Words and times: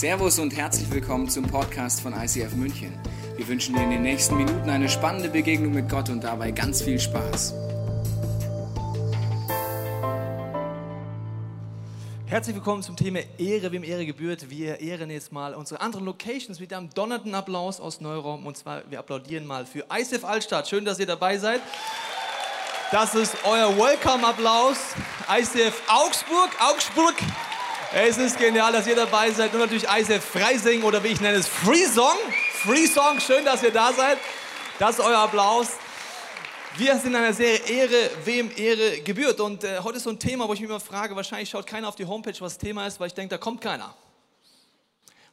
Servus 0.00 0.38
und 0.38 0.56
herzlich 0.56 0.90
willkommen 0.90 1.28
zum 1.28 1.44
Podcast 1.46 2.00
von 2.00 2.14
ICF 2.14 2.54
München. 2.54 2.98
Wir 3.36 3.46
wünschen 3.46 3.74
dir 3.74 3.82
in 3.82 3.90
den 3.90 4.00
nächsten 4.00 4.34
Minuten 4.34 4.70
eine 4.70 4.88
spannende 4.88 5.28
Begegnung 5.28 5.74
mit 5.74 5.90
Gott 5.90 6.08
und 6.08 6.24
dabei 6.24 6.52
ganz 6.52 6.80
viel 6.80 6.98
Spaß. 6.98 7.52
Herzlich 12.24 12.56
willkommen 12.56 12.82
zum 12.82 12.96
Thema 12.96 13.20
Ehre, 13.36 13.72
wem 13.72 13.84
Ehre 13.84 14.06
gebührt. 14.06 14.48
Wir 14.48 14.80
ehren 14.80 15.10
jetzt 15.10 15.32
mal 15.32 15.52
unsere 15.52 15.82
anderen 15.82 16.06
Locations 16.06 16.58
mit 16.58 16.72
einem 16.72 16.88
donnernden 16.88 17.34
Applaus 17.34 17.78
aus 17.78 18.00
Neuraum. 18.00 18.46
Und 18.46 18.56
zwar, 18.56 18.90
wir 18.90 19.00
applaudieren 19.00 19.46
mal 19.46 19.66
für 19.66 19.84
ICF 19.92 20.24
Altstadt. 20.24 20.66
Schön, 20.66 20.86
dass 20.86 20.98
ihr 20.98 21.04
dabei 21.04 21.36
seid. 21.36 21.60
Das 22.90 23.14
ist 23.14 23.36
euer 23.44 23.76
Welcome-Applaus. 23.76 24.78
ICF 25.28 25.82
Augsburg, 25.88 26.48
Augsburg. 26.58 27.16
Es 27.92 28.18
ist 28.18 28.38
genial, 28.38 28.72
dass 28.72 28.86
ihr 28.86 28.94
dabei 28.94 29.32
seid. 29.32 29.52
Und 29.52 29.58
natürlich 29.58 29.82
ICF 29.82 30.24
Freising 30.24 30.84
oder 30.84 31.02
wie 31.02 31.08
ich 31.08 31.20
nenne 31.20 31.38
es, 31.38 31.48
Free 31.48 31.86
Song. 31.86 32.16
Free 32.62 32.86
Song, 32.86 33.18
schön, 33.18 33.44
dass 33.44 33.64
ihr 33.64 33.72
da 33.72 33.92
seid. 33.92 34.16
Das 34.78 35.00
ist 35.00 35.04
euer 35.04 35.18
Applaus. 35.18 35.70
Wir 36.76 36.96
sind 36.98 37.08
in 37.08 37.16
einer 37.16 37.32
Serie 37.32 37.58
Ehre, 37.66 38.10
wem 38.24 38.48
Ehre 38.56 39.00
gebührt. 39.00 39.40
Und 39.40 39.64
äh, 39.64 39.80
heute 39.80 39.96
ist 39.96 40.04
so 40.04 40.10
ein 40.10 40.20
Thema, 40.20 40.46
wo 40.46 40.54
ich 40.54 40.60
mich 40.60 40.70
immer 40.70 40.78
frage, 40.78 41.16
wahrscheinlich 41.16 41.50
schaut 41.50 41.66
keiner 41.66 41.88
auf 41.88 41.96
die 41.96 42.06
Homepage, 42.06 42.40
was 42.40 42.54
das 42.54 42.58
Thema 42.58 42.86
ist, 42.86 43.00
weil 43.00 43.08
ich 43.08 43.14
denke, 43.14 43.30
da 43.30 43.38
kommt 43.38 43.60
keiner. 43.60 43.92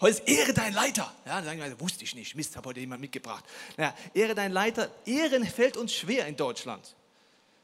Heute 0.01 0.17
ist 0.17 0.27
Ehre 0.27 0.53
dein 0.55 0.73
Leiter. 0.73 1.13
Ja, 1.27 1.43
sagen 1.43 1.61
wir, 1.61 1.79
wusste 1.79 2.05
ich 2.05 2.15
nicht. 2.15 2.35
Mist, 2.35 2.55
habe 2.55 2.69
heute 2.69 2.79
jemand 2.79 3.01
mitgebracht. 3.01 3.45
Naja, 3.77 3.93
Ehre 4.15 4.33
dein 4.33 4.51
Leiter. 4.51 4.89
Ehren 5.05 5.45
fällt 5.45 5.77
uns 5.77 5.93
schwer 5.93 6.25
in 6.25 6.35
Deutschland. 6.35 6.95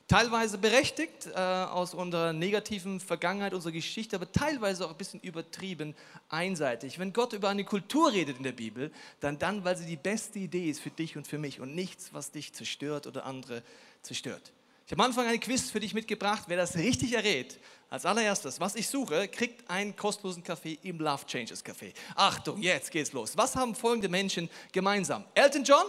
Teilweise 0.08 0.58
berechtigt 0.58 1.28
äh, 1.34 1.40
aus 1.40 1.94
unserer 1.94 2.34
negativen 2.34 3.00
Vergangenheit, 3.00 3.54
unserer 3.54 3.72
Geschichte, 3.72 4.18
aber 4.18 4.30
teilweise 4.32 4.86
auch 4.86 4.92
ein 4.92 4.98
bisschen 4.98 5.22
übertrieben 5.22 5.96
einseitig. 6.28 7.00
Wenn 7.00 7.14
Gott 7.14 7.32
über 7.32 7.50
eine 7.50 7.64
Kultur 7.64 8.12
redet 8.12 8.38
in 8.38 8.44
der 8.44 8.52
Bibel, 8.52 8.92
dann 9.22 9.40
dann, 9.40 9.64
weil 9.64 9.78
sie 9.78 9.86
die 9.86 9.96
beste 9.96 10.40
Idee 10.40 10.70
ist 10.70 10.82
für 10.82 10.90
dich 10.90 11.16
und 11.16 11.26
für 11.26 11.38
mich 11.38 11.62
und 11.62 11.74
nichts, 11.74 12.14
was 12.14 12.32
dich 12.32 12.54
zerstört 12.54 13.08
oder 13.08 13.26
andere 13.26 13.64
zerstört. 14.02 14.52
Ich 14.86 14.92
habe 14.92 15.02
am 15.02 15.10
Anfang 15.10 15.28
ein 15.28 15.40
Quiz 15.40 15.72
für 15.72 15.80
dich 15.80 15.94
mitgebracht. 15.94 16.44
Wer 16.48 16.58
das 16.58 16.76
richtig 16.76 17.14
errät, 17.14 17.58
als 17.90 18.06
allererstes, 18.06 18.60
was 18.60 18.76
ich 18.76 18.90
suche, 18.90 19.30
kriegt 19.30 19.70
einen 19.70 19.96
kostenlosen 19.96 20.44
Kaffee 20.44 20.78
im 20.84 21.00
Love 21.00 21.26
Changes 21.26 21.64
Café. 21.64 21.94
Achtung, 22.16 22.62
jetzt 22.62 22.92
geht's 22.92 23.14
los. 23.14 23.38
Was 23.38 23.56
haben 23.56 23.74
folgende 23.74 24.10
Menschen 24.10 24.50
gemeinsam? 24.74 25.24
Elton 25.34 25.64
John, 25.64 25.86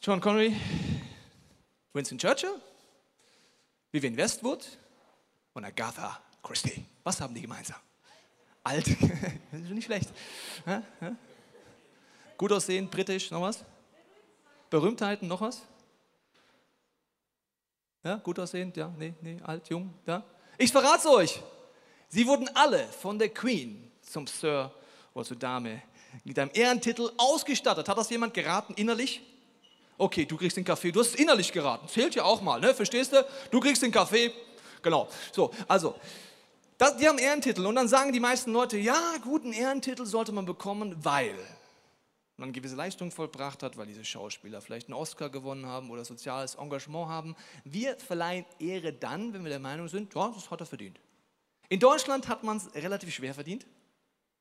John 0.00 0.20
Connery, 0.20 0.54
Winston 1.96 2.18
Churchill, 2.18 2.60
Vivian 3.90 4.16
Westwood 4.16 4.66
und 5.54 5.64
Agatha 5.64 6.20
Christie. 6.42 6.84
Was 7.02 7.20
haben 7.22 7.34
die 7.34 7.40
gemeinsam? 7.40 7.80
Alt, 8.62 8.86
nicht 9.52 9.86
schlecht. 9.86 10.10
Ja, 10.66 10.82
ja. 11.00 11.16
Gut 12.36 12.52
aussehen, 12.52 12.90
britisch, 12.90 13.30
noch 13.30 13.40
was? 13.40 13.64
Berühmtheiten, 14.68 15.26
noch 15.26 15.40
was? 15.40 15.62
Ja, 18.04 18.16
gut 18.16 18.38
aussehend, 18.38 18.76
ja, 18.76 18.92
nee, 18.98 19.14
nee, 19.22 19.40
alt, 19.42 19.68
jung, 19.70 19.94
ja. 20.06 20.22
Ich 20.58 20.70
verrate 20.70 20.98
es 20.98 21.06
euch. 21.06 21.42
Sie 22.08 22.26
wurden 22.26 22.48
alle 22.54 22.86
von 22.88 23.18
der 23.18 23.30
Queen 23.30 23.90
zum 24.02 24.26
Sir 24.26 24.70
oder 25.14 25.24
zur 25.24 25.38
Dame 25.38 25.82
mit 26.24 26.38
einem 26.38 26.50
Ehrentitel 26.52 27.10
ausgestattet. 27.16 27.88
Hat 27.88 27.96
das 27.96 28.10
jemand 28.10 28.34
geraten 28.34 28.74
innerlich? 28.74 29.22
Okay, 29.98 30.26
du 30.26 30.36
kriegst 30.36 30.56
den 30.56 30.64
Kaffee. 30.64 30.92
Du 30.92 31.00
hast 31.00 31.14
innerlich 31.14 31.52
geraten. 31.52 31.88
Zählt 31.88 32.14
ja 32.14 32.24
auch 32.24 32.42
mal, 32.42 32.60
ne? 32.60 32.74
Verstehst 32.74 33.12
du? 33.12 33.24
Du 33.50 33.60
kriegst 33.60 33.82
den 33.82 33.92
Kaffee. 33.92 34.32
Genau. 34.82 35.08
So, 35.32 35.52
also, 35.66 35.94
das, 36.78 36.96
die 36.98 37.08
haben 37.08 37.18
Ehrentitel. 37.18 37.64
Und 37.64 37.76
dann 37.76 37.88
sagen 37.88 38.12
die 38.12 38.20
meisten 38.20 38.52
Leute, 38.52 38.76
ja, 38.76 39.14
guten 39.22 39.52
Ehrentitel 39.52 40.04
sollte 40.04 40.32
man 40.32 40.44
bekommen, 40.44 40.94
weil 41.02 41.34
man 42.36 42.52
gewisse 42.52 42.76
Leistung 42.76 43.10
vollbracht 43.10 43.62
hat, 43.62 43.78
weil 43.78 43.86
diese 43.86 44.04
Schauspieler 44.04 44.60
vielleicht 44.60 44.88
einen 44.88 44.94
Oscar 44.94 45.30
gewonnen 45.30 45.64
haben 45.64 45.90
oder 45.90 46.04
soziales 46.04 46.56
Engagement 46.56 47.08
haben. 47.08 47.34
Wir 47.64 47.96
verleihen 47.98 48.44
Ehre 48.58 48.92
dann, 48.92 49.32
wenn 49.32 49.42
wir 49.42 49.50
der 49.50 49.58
Meinung 49.58 49.88
sind, 49.88 50.14
ja, 50.14 50.28
das 50.28 50.50
hat 50.50 50.60
er 50.60 50.66
verdient. 50.66 51.00
In 51.68 51.80
Deutschland 51.80 52.28
hat 52.28 52.44
man 52.44 52.58
es 52.58 52.74
relativ 52.74 53.12
schwer 53.14 53.32
verdient. 53.32 53.66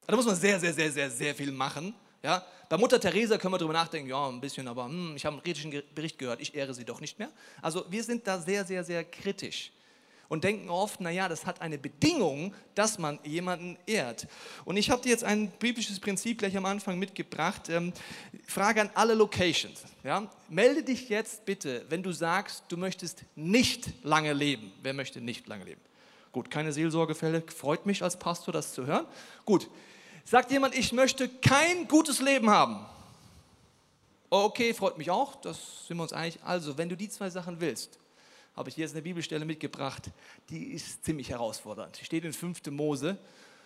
Da 0.05 0.15
muss 0.15 0.25
man 0.25 0.35
sehr, 0.35 0.59
sehr, 0.59 0.73
sehr, 0.73 0.91
sehr, 0.91 1.09
sehr 1.09 1.33
viel 1.33 1.51
machen. 1.51 1.95
Ja, 2.25 2.43
bei 2.69 2.77
Mutter 2.77 2.99
Teresa 2.99 3.37
können 3.37 3.53
wir 3.53 3.59
darüber 3.59 3.75
nachdenken, 3.75 4.09
ja, 4.09 4.27
ein 4.27 4.41
bisschen, 4.41 4.67
aber 4.67 4.85
hm, 4.85 5.15
ich 5.15 5.23
habe 5.27 5.35
einen 5.35 5.43
kritischen 5.43 5.83
Bericht 5.93 6.17
gehört, 6.17 6.41
ich 6.41 6.55
ehre 6.55 6.73
sie 6.73 6.83
doch 6.83 6.99
nicht 6.99 7.19
mehr. 7.19 7.29
Also 7.61 7.85
wir 7.87 8.03
sind 8.03 8.25
da 8.25 8.39
sehr, 8.39 8.65
sehr, 8.65 8.83
sehr 8.83 9.03
kritisch 9.03 9.71
und 10.27 10.43
denken 10.43 10.67
oft, 10.71 11.01
naja, 11.01 11.29
das 11.29 11.45
hat 11.45 11.61
eine 11.61 11.77
Bedingung, 11.77 12.51
dass 12.73 12.97
man 12.97 13.19
jemanden 13.23 13.77
ehrt. 13.85 14.25
Und 14.63 14.75
ich 14.77 14.89
habe 14.89 15.03
dir 15.03 15.09
jetzt 15.09 15.23
ein 15.23 15.51
biblisches 15.59 15.99
Prinzip 15.99 16.39
gleich 16.39 16.57
am 16.57 16.65
Anfang 16.65 16.97
mitgebracht. 16.97 17.69
Ähm, 17.69 17.93
Frage 18.47 18.81
an 18.81 18.89
alle 18.95 19.13
Locations. 19.13 19.83
Ja? 20.03 20.27
Melde 20.49 20.81
dich 20.81 21.09
jetzt 21.09 21.45
bitte, 21.45 21.85
wenn 21.89 22.01
du 22.01 22.11
sagst, 22.11 22.63
du 22.69 22.77
möchtest 22.77 23.23
nicht 23.35 24.03
lange 24.03 24.33
leben. 24.33 24.73
Wer 24.81 24.95
möchte 24.95 25.21
nicht 25.21 25.45
lange 25.45 25.65
leben? 25.65 25.81
Gut, 26.31 26.49
keine 26.49 26.73
Seelsorgefälle, 26.73 27.43
freut 27.55 27.85
mich 27.85 28.01
als 28.01 28.17
Pastor, 28.17 28.51
das 28.51 28.73
zu 28.73 28.87
hören. 28.87 29.05
Gut, 29.45 29.69
Sagt 30.25 30.51
jemand, 30.51 30.75
ich 30.75 30.91
möchte 30.91 31.29
kein 31.29 31.87
gutes 31.87 32.19
Leben 32.19 32.49
haben? 32.49 32.83
Okay, 34.31 34.73
freut 34.73 34.97
mich 34.97 35.11
auch, 35.11 35.35
das 35.35 35.87
sind 35.87 35.97
wir 35.97 36.03
uns 36.03 36.13
einig. 36.13 36.39
Also, 36.43 36.79
wenn 36.79 36.89
du 36.89 36.97
die 36.97 37.09
zwei 37.09 37.29
Sachen 37.29 37.61
willst, 37.61 37.99
habe 38.55 38.69
ich 38.69 38.75
hier 38.75 38.85
jetzt 38.85 38.93
eine 38.93 39.03
Bibelstelle 39.03 39.45
mitgebracht, 39.45 40.09
die 40.49 40.71
ist 40.71 41.05
ziemlich 41.05 41.29
herausfordernd. 41.29 41.99
Die 41.99 42.05
steht 42.05 42.25
in 42.25 42.33
5. 42.33 42.65
Mose 42.71 43.19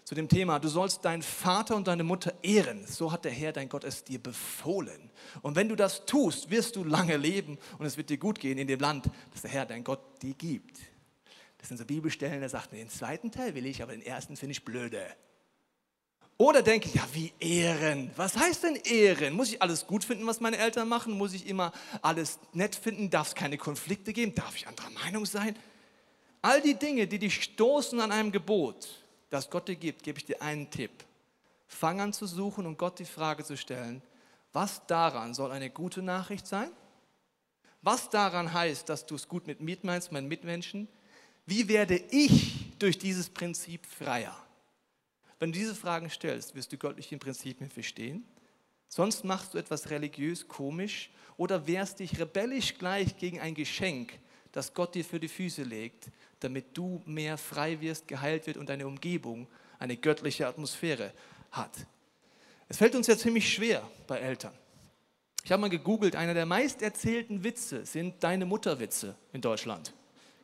zu 0.03 0.15
dem 0.15 0.27
Thema, 0.27 0.59
du 0.59 0.67
sollst 0.67 1.05
deinen 1.05 1.21
Vater 1.21 1.77
und 1.77 1.87
deine 1.87 2.03
Mutter 2.03 2.33
ehren. 2.41 2.85
So 2.85 3.11
hat 3.11 3.23
der 3.23 3.31
Herr, 3.31 3.53
dein 3.53 3.69
Gott, 3.69 3.85
es 3.85 4.03
dir 4.03 4.19
befohlen. 4.19 5.09
Und 5.41 5.55
wenn 5.55 5.69
du 5.69 5.77
das 5.77 6.05
tust, 6.05 6.49
wirst 6.49 6.75
du 6.75 6.83
lange 6.83 7.15
leben 7.15 7.57
und 7.77 7.85
es 7.85 7.95
wird 7.95 8.09
dir 8.09 8.17
gut 8.17 8.37
gehen 8.37 8.57
in 8.57 8.67
dem 8.67 8.79
Land, 8.81 9.09
das 9.31 9.43
der 9.43 9.51
Herr, 9.51 9.65
dein 9.65 9.83
Gott, 9.85 10.01
dir 10.21 10.33
gibt. 10.33 10.77
Das 11.59 11.69
sind 11.69 11.77
so 11.77 11.85
Bibelstellen, 11.85 12.41
da 12.41 12.49
sagt, 12.49 12.73
den 12.73 12.89
zweiten 12.89 13.31
Teil 13.31 13.55
will 13.55 13.65
ich, 13.65 13.81
aber 13.81 13.93
den 13.93 14.01
ersten 14.01 14.35
finde 14.35 14.51
ich 14.51 14.65
blöde. 14.65 15.05
Oder 16.41 16.61
denke 16.61 16.87
ich, 16.87 16.95
ja, 16.95 17.05
wie 17.11 17.33
Ehren? 17.41 18.11
Was 18.15 18.37
heißt 18.37 18.63
denn 18.63 18.77
Ehren? 18.77 19.33
Muss 19.33 19.49
ich 19.49 19.61
alles 19.61 19.85
gut 19.85 20.05
finden, 20.05 20.25
was 20.25 20.39
meine 20.39 20.57
Eltern 20.57 20.87
machen? 20.87 21.17
Muss 21.17 21.33
ich 21.33 21.45
immer 21.45 21.73
alles 22.01 22.39
nett 22.53 22.75
finden? 22.75 23.09
Darf 23.09 23.27
es 23.27 23.35
keine 23.35 23.57
Konflikte 23.57 24.13
geben? 24.13 24.33
Darf 24.33 24.55
ich 24.55 24.65
anderer 24.65 24.89
Meinung 24.91 25.25
sein? 25.25 25.53
All 26.41 26.61
die 26.61 26.75
Dinge, 26.75 27.07
die 27.07 27.19
dich 27.19 27.43
stoßen 27.43 27.99
an 27.99 28.13
einem 28.13 28.31
Gebot, 28.31 28.87
das 29.29 29.49
Gott 29.49 29.67
dir 29.67 29.75
gibt, 29.75 30.03
gebe 30.03 30.17
ich 30.17 30.23
dir 30.23 30.41
einen 30.41 30.71
Tipp. 30.71 31.03
Fang 31.67 31.99
an 31.99 32.13
zu 32.13 32.25
suchen 32.25 32.65
und 32.65 32.77
Gott 32.77 32.99
die 32.99 33.05
Frage 33.05 33.43
zu 33.43 33.57
stellen, 33.57 34.01
was 34.53 34.87
daran 34.87 35.33
soll 35.33 35.51
eine 35.51 35.69
gute 35.69 36.01
Nachricht 36.01 36.47
sein? 36.47 36.71
Was 37.81 38.09
daran 38.09 38.53
heißt, 38.53 38.87
dass 38.87 39.05
du 39.05 39.15
es 39.15 39.27
gut 39.27 39.45
mit 39.45 39.59
mir 39.59 39.77
meinst, 39.81 40.13
meinen 40.13 40.29
Mitmenschen? 40.29 40.87
Wie 41.45 41.67
werde 41.67 41.97
ich 42.11 42.77
durch 42.79 42.97
dieses 42.97 43.29
Prinzip 43.29 43.85
freier? 43.85 44.37
Wenn 45.39 45.51
du 45.51 45.57
diese 45.57 45.75
Fragen 45.75 46.09
stellst, 46.09 46.53
wirst 46.53 46.71
du 46.71 46.77
göttliche 46.77 47.17
Prinzipien 47.17 47.69
verstehen. 47.69 48.25
Sonst 48.89 49.23
machst 49.23 49.53
du 49.53 49.57
etwas 49.57 49.89
religiös 49.89 50.47
komisch 50.47 51.09
oder 51.37 51.65
wehrst 51.65 51.99
dich 51.99 52.19
rebellisch 52.19 52.77
gleich 52.77 53.17
gegen 53.17 53.39
ein 53.39 53.53
Geschenk, 53.53 54.19
das 54.51 54.73
Gott 54.73 54.95
dir 54.95 55.05
für 55.05 55.19
die 55.19 55.27
Füße 55.27 55.63
legt, 55.63 56.07
damit 56.39 56.77
du 56.77 57.01
mehr 57.05 57.37
frei 57.37 57.79
wirst, 57.81 58.07
geheilt 58.07 58.47
wird 58.47 58.57
und 58.57 58.67
deine 58.67 58.87
Umgebung 58.87 59.47
eine 59.77 59.95
göttliche 59.95 60.47
Atmosphäre 60.47 61.13
hat. 61.51 61.71
Es 62.67 62.77
fällt 62.77 62.95
uns 62.95 63.07
ja 63.07 63.17
ziemlich 63.17 63.51
schwer 63.51 63.87
bei 64.07 64.19
Eltern. 64.19 64.53
Ich 65.43 65.51
habe 65.51 65.61
mal 65.61 65.69
gegoogelt, 65.69 66.15
einer 66.15 66.33
der 66.33 66.45
meist 66.45 66.81
erzählten 66.81 67.43
Witze 67.43 67.85
sind 67.85 68.23
deine 68.23 68.45
Mutterwitze 68.45 69.15
in 69.31 69.41
Deutschland. 69.41 69.93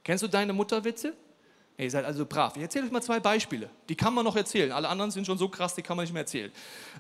Kennst 0.04 0.24
du 0.24 0.28
deine 0.28 0.54
Mutterwitze? 0.54 1.14
Ihr 1.78 1.92
seid 1.92 2.06
also 2.06 2.26
brav. 2.26 2.56
Ich 2.56 2.62
erzähle 2.62 2.86
euch 2.86 2.92
mal 2.92 3.02
zwei 3.02 3.20
Beispiele. 3.20 3.70
Die 3.90 3.96
kann 3.96 4.14
man 4.14 4.24
noch 4.24 4.36
erzählen. 4.36 4.72
Alle 4.72 4.88
anderen 4.88 5.12
sind 5.12 5.26
schon 5.26 5.38
so 5.38 5.50
krass, 5.50 5.76
die 5.76 5.82
kann 5.82 5.98
man 5.98 6.06
nicht 6.06 6.14
mehr 6.14 6.22
erzählen. 6.22 6.52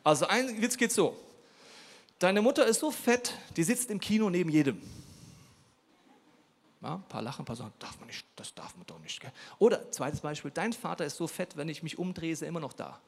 Also 0.04 0.27
ein 0.27 0.62
Witz 0.62 0.75
geht 0.75 0.92
so. 0.92 1.16
Deine 2.19 2.42
Mutter 2.42 2.66
ist 2.66 2.80
so 2.80 2.92
fett, 2.92 3.33
die 3.56 3.63
sitzt 3.63 3.89
im 3.89 4.00
Kino 4.00 4.30
neben 4.30 4.50
jedem. 4.50 4.81
Ja, 6.81 6.95
ein 6.95 7.04
paar 7.04 7.22
lachen, 7.22 7.42
ein 7.42 7.45
paar 7.45 7.56
sagen, 7.56 7.74
darf 7.80 7.98
man 8.00 8.07
nicht, 8.07 8.25
das 8.36 8.54
darf 8.54 8.75
man 8.77 8.86
doch 8.86 9.00
nicht. 9.00 9.19
Gell? 9.19 9.31
Oder 9.60 9.92
zweites 9.92 10.22
Beispiel, 10.22 10.51
dein 10.51 10.72
Vater 10.72 11.06
ist 11.06 11.18
so 11.18 11.28
fett, 11.28 11.57
wenn 11.57 11.68
ich 11.68 11.81
mich 11.81 11.98
umdrehe, 11.98 12.31
ist 12.31 12.42
er 12.42 12.48
immer 12.48 12.60
noch 12.60 12.74
da. 12.74 13.00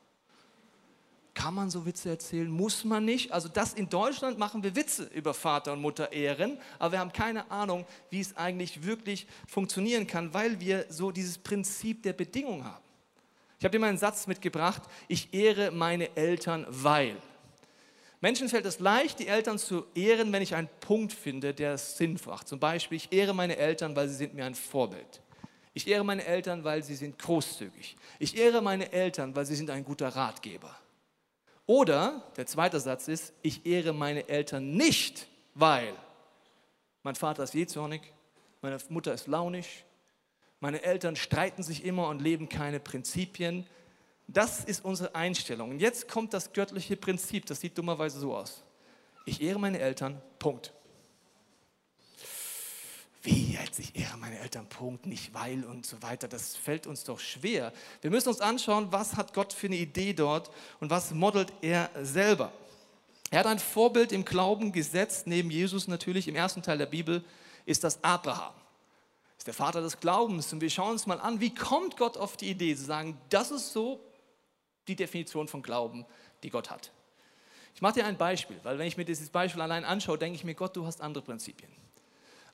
Kann 1.37 1.53
man 1.53 1.69
so 1.69 1.85
Witze 1.85 2.09
erzählen? 2.09 2.49
Muss 2.49 2.83
man 2.83 3.05
nicht? 3.05 3.31
Also 3.31 3.47
das 3.47 3.75
in 3.75 3.87
Deutschland 3.87 4.39
machen 4.39 4.63
wir 4.63 4.75
Witze 4.75 5.03
über 5.13 5.35
Vater 5.35 5.73
und 5.73 5.81
Mutter 5.81 6.11
ehren, 6.11 6.57
aber 6.79 6.93
wir 6.93 6.99
haben 6.99 7.13
keine 7.13 7.51
Ahnung, 7.51 7.85
wie 8.09 8.19
es 8.19 8.35
eigentlich 8.35 8.83
wirklich 8.83 9.27
funktionieren 9.47 10.07
kann, 10.07 10.33
weil 10.33 10.59
wir 10.59 10.87
so 10.89 11.11
dieses 11.11 11.37
Prinzip 11.37 12.01
der 12.01 12.13
Bedingung 12.13 12.65
haben. 12.65 12.83
Ich 13.59 13.65
habe 13.65 13.71
dir 13.71 13.77
mal 13.77 13.89
einen 13.89 13.99
Satz 13.99 14.25
mitgebracht, 14.25 14.81
ich 15.07 15.31
ehre 15.31 15.69
meine 15.69 16.17
Eltern, 16.17 16.65
weil. 16.69 17.15
Menschen 18.19 18.49
fällt 18.49 18.65
es 18.65 18.79
leicht, 18.79 19.19
die 19.19 19.27
Eltern 19.27 19.59
zu 19.59 19.85
ehren, 19.93 20.33
wenn 20.33 20.41
ich 20.41 20.55
einen 20.55 20.69
Punkt 20.79 21.13
finde, 21.13 21.53
der 21.53 21.73
es 21.73 21.97
Sinn 21.97 22.19
macht. 22.25 22.47
Zum 22.47 22.59
Beispiel, 22.59 22.95
ich 22.95 23.13
ehre 23.13 23.35
meine 23.35 23.57
Eltern, 23.57 23.95
weil 23.95 24.09
sie 24.09 24.15
sind 24.15 24.33
mir 24.33 24.45
ein 24.45 24.55
Vorbild. 24.55 25.21
Ich 25.75 25.87
ehre 25.87 26.03
meine 26.03 26.25
Eltern, 26.25 26.63
weil 26.63 26.81
sie 26.81 26.95
sind 26.95 27.19
großzügig. 27.19 27.95
Ich 28.17 28.35
ehre 28.35 28.63
meine 28.63 28.91
Eltern, 28.91 29.35
weil 29.35 29.45
sie 29.45 29.55
sind 29.55 29.69
ein 29.69 29.85
guter 29.85 30.07
Ratgeber. 30.07 30.75
Oder 31.67 32.23
der 32.37 32.47
zweite 32.47 32.79
Satz 32.79 33.09
ist, 33.09 33.33
ich 33.41 33.65
ehre 33.65 33.93
meine 33.93 34.27
Eltern 34.29 34.71
nicht, 34.71 35.27
weil 35.53 35.93
mein 37.03 37.15
Vater 37.15 37.43
ist 37.43 37.53
jähzornig, 37.53 38.01
meine 38.61 38.77
Mutter 38.89 39.13
ist 39.13 39.27
launisch, 39.27 39.83
meine 40.61 40.81
Eltern 40.81 41.15
streiten 41.15 41.61
sich 41.61 41.85
immer 41.85 42.07
und 42.07 42.21
leben 42.21 42.49
keine 42.49 42.79
Prinzipien. 42.79 43.67
Das 44.27 44.63
ist 44.63 44.83
unsere 44.83 45.13
Einstellung. 45.13 45.71
Und 45.71 45.79
jetzt 45.79 46.07
kommt 46.07 46.33
das 46.33 46.53
göttliche 46.53 46.95
Prinzip, 46.97 47.45
das 47.45 47.59
sieht 47.59 47.77
dummerweise 47.77 48.19
so 48.19 48.35
aus. 48.35 48.63
Ich 49.25 49.41
ehre 49.41 49.59
meine 49.59 49.79
Eltern, 49.79 50.21
Punkt. 50.39 50.73
Wie 53.27 53.51
jetzt, 53.51 53.77
ich 53.79 53.93
ehre 53.93 54.15
meine 54.15 54.39
Eltern, 54.39 54.69
Punkt, 54.69 55.05
nicht 55.05 55.33
weil 55.33 55.65
und 55.65 55.85
so 55.85 56.01
weiter. 56.01 56.29
Das 56.29 56.55
fällt 56.55 56.87
uns 56.87 57.03
doch 57.03 57.19
schwer. 57.19 57.73
Wir 57.99 58.09
müssen 58.09 58.29
uns 58.29 58.39
anschauen, 58.39 58.87
was 58.91 59.17
hat 59.17 59.33
Gott 59.33 59.51
für 59.51 59.67
eine 59.67 59.75
Idee 59.75 60.13
dort 60.13 60.49
und 60.79 60.89
was 60.91 61.11
modelt 61.11 61.51
er 61.61 61.89
selber. 62.01 62.53
Er 63.29 63.39
hat 63.39 63.47
ein 63.47 63.59
Vorbild 63.59 64.13
im 64.13 64.23
Glauben 64.23 64.71
gesetzt, 64.71 65.27
neben 65.27 65.51
Jesus 65.51 65.89
natürlich. 65.89 66.29
Im 66.29 66.37
ersten 66.37 66.61
Teil 66.61 66.77
der 66.77 66.85
Bibel 66.85 67.21
ist 67.65 67.83
das 67.83 68.01
Abraham. 68.01 68.53
Ist 69.37 69.45
der 69.45 69.53
Vater 69.53 69.81
des 69.81 69.99
Glaubens. 69.99 70.53
Und 70.53 70.61
wir 70.61 70.69
schauen 70.69 70.91
uns 70.91 71.05
mal 71.05 71.19
an, 71.19 71.41
wie 71.41 71.53
kommt 71.53 71.97
Gott 71.97 72.15
auf 72.15 72.37
die 72.37 72.49
Idee 72.51 72.77
zu 72.77 72.85
sagen, 72.85 73.19
das 73.29 73.51
ist 73.51 73.73
so 73.73 73.99
die 74.87 74.95
Definition 74.95 75.49
von 75.49 75.61
Glauben, 75.61 76.05
die 76.43 76.49
Gott 76.49 76.69
hat. 76.69 76.93
Ich 77.75 77.81
mache 77.81 77.95
dir 77.95 78.05
ein 78.05 78.17
Beispiel, 78.17 78.57
weil 78.63 78.79
wenn 78.79 78.87
ich 78.87 78.95
mir 78.95 79.03
dieses 79.03 79.29
Beispiel 79.29 79.61
allein 79.61 79.83
anschaue, 79.83 80.17
denke 80.17 80.37
ich 80.37 80.45
mir, 80.45 80.55
Gott, 80.55 80.77
du 80.77 80.85
hast 80.85 81.01
andere 81.01 81.25
Prinzipien. 81.25 81.86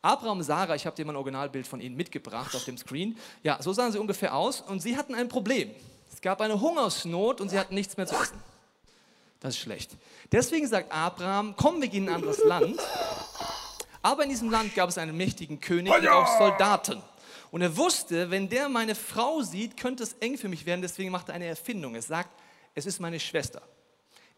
Abraham 0.03 0.43
Sarah, 0.43 0.75
ich 0.75 0.85
habe 0.85 0.97
dir 0.97 1.05
mal 1.05 1.13
ein 1.13 1.15
Originalbild 1.15 1.65
von 1.65 1.79
ihnen 1.79 1.95
mitgebracht 1.95 2.53
auf 2.55 2.65
dem 2.65 2.77
Screen. 2.77 3.17
Ja, 3.41 3.61
so 3.61 3.71
sahen 3.71 3.93
sie 3.93 3.99
ungefähr 3.99 4.35
aus 4.35 4.59
und 4.59 4.81
sie 4.81 4.97
hatten 4.97 5.15
ein 5.15 5.29
Problem. 5.29 5.71
Es 6.13 6.19
gab 6.19 6.41
eine 6.41 6.59
Hungersnot 6.59 7.39
und 7.39 7.47
sie 7.47 7.57
hatten 7.57 7.73
nichts 7.73 7.95
mehr 7.95 8.05
zu 8.05 8.15
essen. 8.15 8.37
Das 9.39 9.55
ist 9.55 9.61
schlecht. 9.61 9.91
Deswegen 10.29 10.67
sagt 10.67 10.91
Abraham, 10.91 11.55
komm, 11.55 11.81
wir 11.81 11.87
gehen 11.87 12.03
in 12.03 12.09
ein 12.09 12.15
anderes 12.15 12.43
Land. 12.43 12.77
Aber 14.01 14.23
in 14.23 14.29
diesem 14.29 14.51
Land 14.51 14.75
gab 14.75 14.89
es 14.89 14.97
einen 14.97 15.15
mächtigen 15.15 15.61
König 15.61 15.93
und 15.93 16.07
auch 16.09 16.37
Soldaten. 16.37 17.01
Und 17.51 17.61
er 17.61 17.77
wusste, 17.77 18.29
wenn 18.29 18.49
der 18.49 18.67
meine 18.67 18.95
Frau 18.95 19.41
sieht, 19.41 19.77
könnte 19.77 20.03
es 20.03 20.13
eng 20.19 20.37
für 20.37 20.49
mich 20.49 20.65
werden. 20.65 20.81
Deswegen 20.81 21.11
macht 21.11 21.29
er 21.29 21.35
eine 21.35 21.45
Erfindung. 21.45 21.95
Er 21.95 22.01
sagt, 22.01 22.29
es 22.75 22.85
ist 22.85 22.99
meine 22.99 23.21
Schwester. 23.21 23.61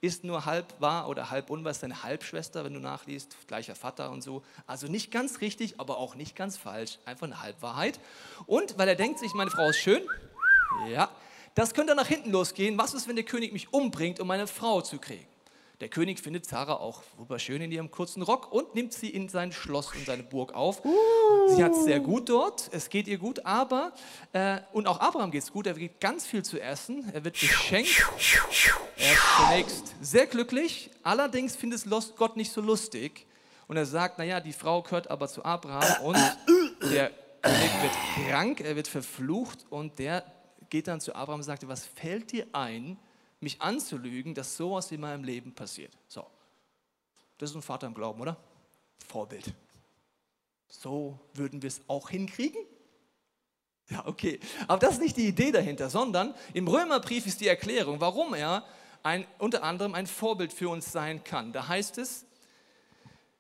Ist 0.06 0.24
nur 0.24 0.46
halb 0.46 0.80
wahr 0.80 1.10
oder 1.10 1.32
halb 1.32 1.50
unwahr, 1.50 1.72
ist 1.72 1.84
eine 1.84 2.04
Halbschwester, 2.04 2.64
wenn 2.64 2.76
du 2.76 2.80
nachliest, 2.80 3.36
gleicher 3.48 3.74
Vater 3.74 4.12
und 4.12 4.22
so. 4.22 4.44
Also 4.68 4.86
nicht 4.86 5.10
ganz 5.10 5.42
richtig, 5.42 5.80
aber 5.80 5.98
auch 5.98 6.14
nicht 6.14 6.36
ganz 6.36 6.58
falsch. 6.58 7.00
Einfach 7.06 7.26
eine 7.26 7.42
Halbwahrheit. 7.42 8.00
Und 8.46 8.78
weil 8.78 8.88
er 8.88 8.94
denkt 8.94 9.18
sich, 9.18 9.34
meine 9.34 9.50
Frau 9.50 9.68
ist 9.70 9.80
schön, 9.80 10.04
ja, 10.92 11.10
das 11.56 11.74
könnte 11.74 11.96
nach 11.96 12.06
hinten 12.06 12.30
losgehen. 12.30 12.78
Was 12.78 12.94
ist, 12.94 13.08
wenn 13.08 13.16
der 13.16 13.26
König 13.26 13.52
mich 13.52 13.74
umbringt, 13.74 14.20
um 14.20 14.28
meine 14.28 14.46
Frau 14.46 14.82
zu 14.82 15.00
kriegen? 15.00 15.26
Der 15.82 15.90
König 15.90 16.22
findet 16.22 16.46
Sarah 16.46 16.76
auch 16.76 17.04
wunderschön 17.18 17.62
in 17.62 17.70
ihrem 17.70 17.92
kurzen 17.92 18.22
Rock 18.22 18.50
und 18.54 18.76
nimmt 18.76 18.94
sie 18.94 19.10
in 19.10 19.28
sein 19.28 19.52
Schloss 19.52 19.94
und 19.94 20.06
seine 20.06 20.24
Burg 20.24 20.54
auf. 20.54 20.82
Sie 21.50 21.62
hat 21.62 21.74
es 21.74 21.84
sehr 21.84 22.00
gut 22.00 22.30
dort, 22.30 22.70
es 22.72 22.90
geht 22.90 23.10
ihr 23.10 23.18
gut, 23.18 23.46
aber, 23.46 23.92
äh, 24.32 24.60
und 24.72 24.88
auch 24.88 25.02
Abraham 25.02 25.32
geht 25.32 25.44
es 25.44 25.52
gut, 25.52 25.68
er 25.68 25.74
kriegt 25.74 26.00
ganz 26.00 26.26
viel 26.26 26.44
zu 26.44 26.62
essen, 26.62 27.12
er 27.14 27.26
wird 27.26 27.38
beschenkt, 27.38 28.06
er 28.96 29.12
ist 29.12 29.20
zunächst 29.38 29.96
sehr 30.00 30.28
glücklich, 30.28 30.92
allerdings 31.04 31.58
findet 31.58 31.86
es 31.86 32.16
Gott 32.16 32.38
nicht 32.38 32.54
so 32.54 32.62
lustig 32.62 33.28
und 33.68 33.76
er 33.76 33.86
sagt, 33.86 34.18
naja, 34.18 34.40
die 34.40 34.54
Frau 34.54 34.82
gehört 34.82 35.12
aber 35.12 35.28
zu 35.28 35.44
Abraham 35.44 36.06
und 36.06 36.18
der 36.90 37.12
König 37.42 37.72
wird 37.82 38.30
krank, 38.30 38.62
er 38.62 38.78
wird 38.78 38.88
verflucht 38.88 39.66
und 39.70 40.00
der 40.00 40.24
geht 40.70 40.88
dann 40.88 41.02
zu 41.02 41.14
Abraham 41.16 41.42
und 41.42 41.44
sagt, 41.44 41.68
was 41.68 41.86
fällt 41.86 42.32
dir 42.32 42.48
ein, 42.54 42.98
mich 43.40 43.62
anzulügen, 43.62 44.34
dass 44.34 44.56
sowas 44.58 44.92
in 44.92 45.02
meinem 45.02 45.24
Leben 45.24 45.54
passiert. 45.54 45.94
So, 46.08 46.26
das 47.38 47.52
ist 47.52 47.56
ein 47.56 47.62
Vater 47.62 47.88
im 47.88 47.94
Glauben, 47.94 48.22
oder? 48.22 48.38
Vorbild. 49.08 49.54
So 50.68 51.20
würden 51.34 51.62
wir 51.62 51.68
es 51.68 51.82
auch 51.88 52.10
hinkriegen? 52.10 52.66
Ja, 53.90 54.06
okay. 54.08 54.40
Aber 54.68 54.80
das 54.80 54.96
ist 54.96 55.02
nicht 55.02 55.18
die 55.18 55.28
Idee 55.28 55.52
dahinter, 55.52 55.90
sondern 55.90 56.34
im 56.54 56.68
Römerbrief 56.68 57.28
ist 57.28 57.40
die 57.42 57.48
Erklärung, 57.48 58.00
warum 58.02 58.34
er 58.34 58.66
ein, 59.04 59.28
unter 59.38 59.64
anderem 59.64 59.94
ein 59.94 60.08
Vorbild 60.08 60.52
für 60.52 60.70
uns 60.70 60.92
sein 60.92 61.24
kann. 61.24 61.54
Da 61.54 61.68
heißt 61.68 62.00
es, 62.00 62.26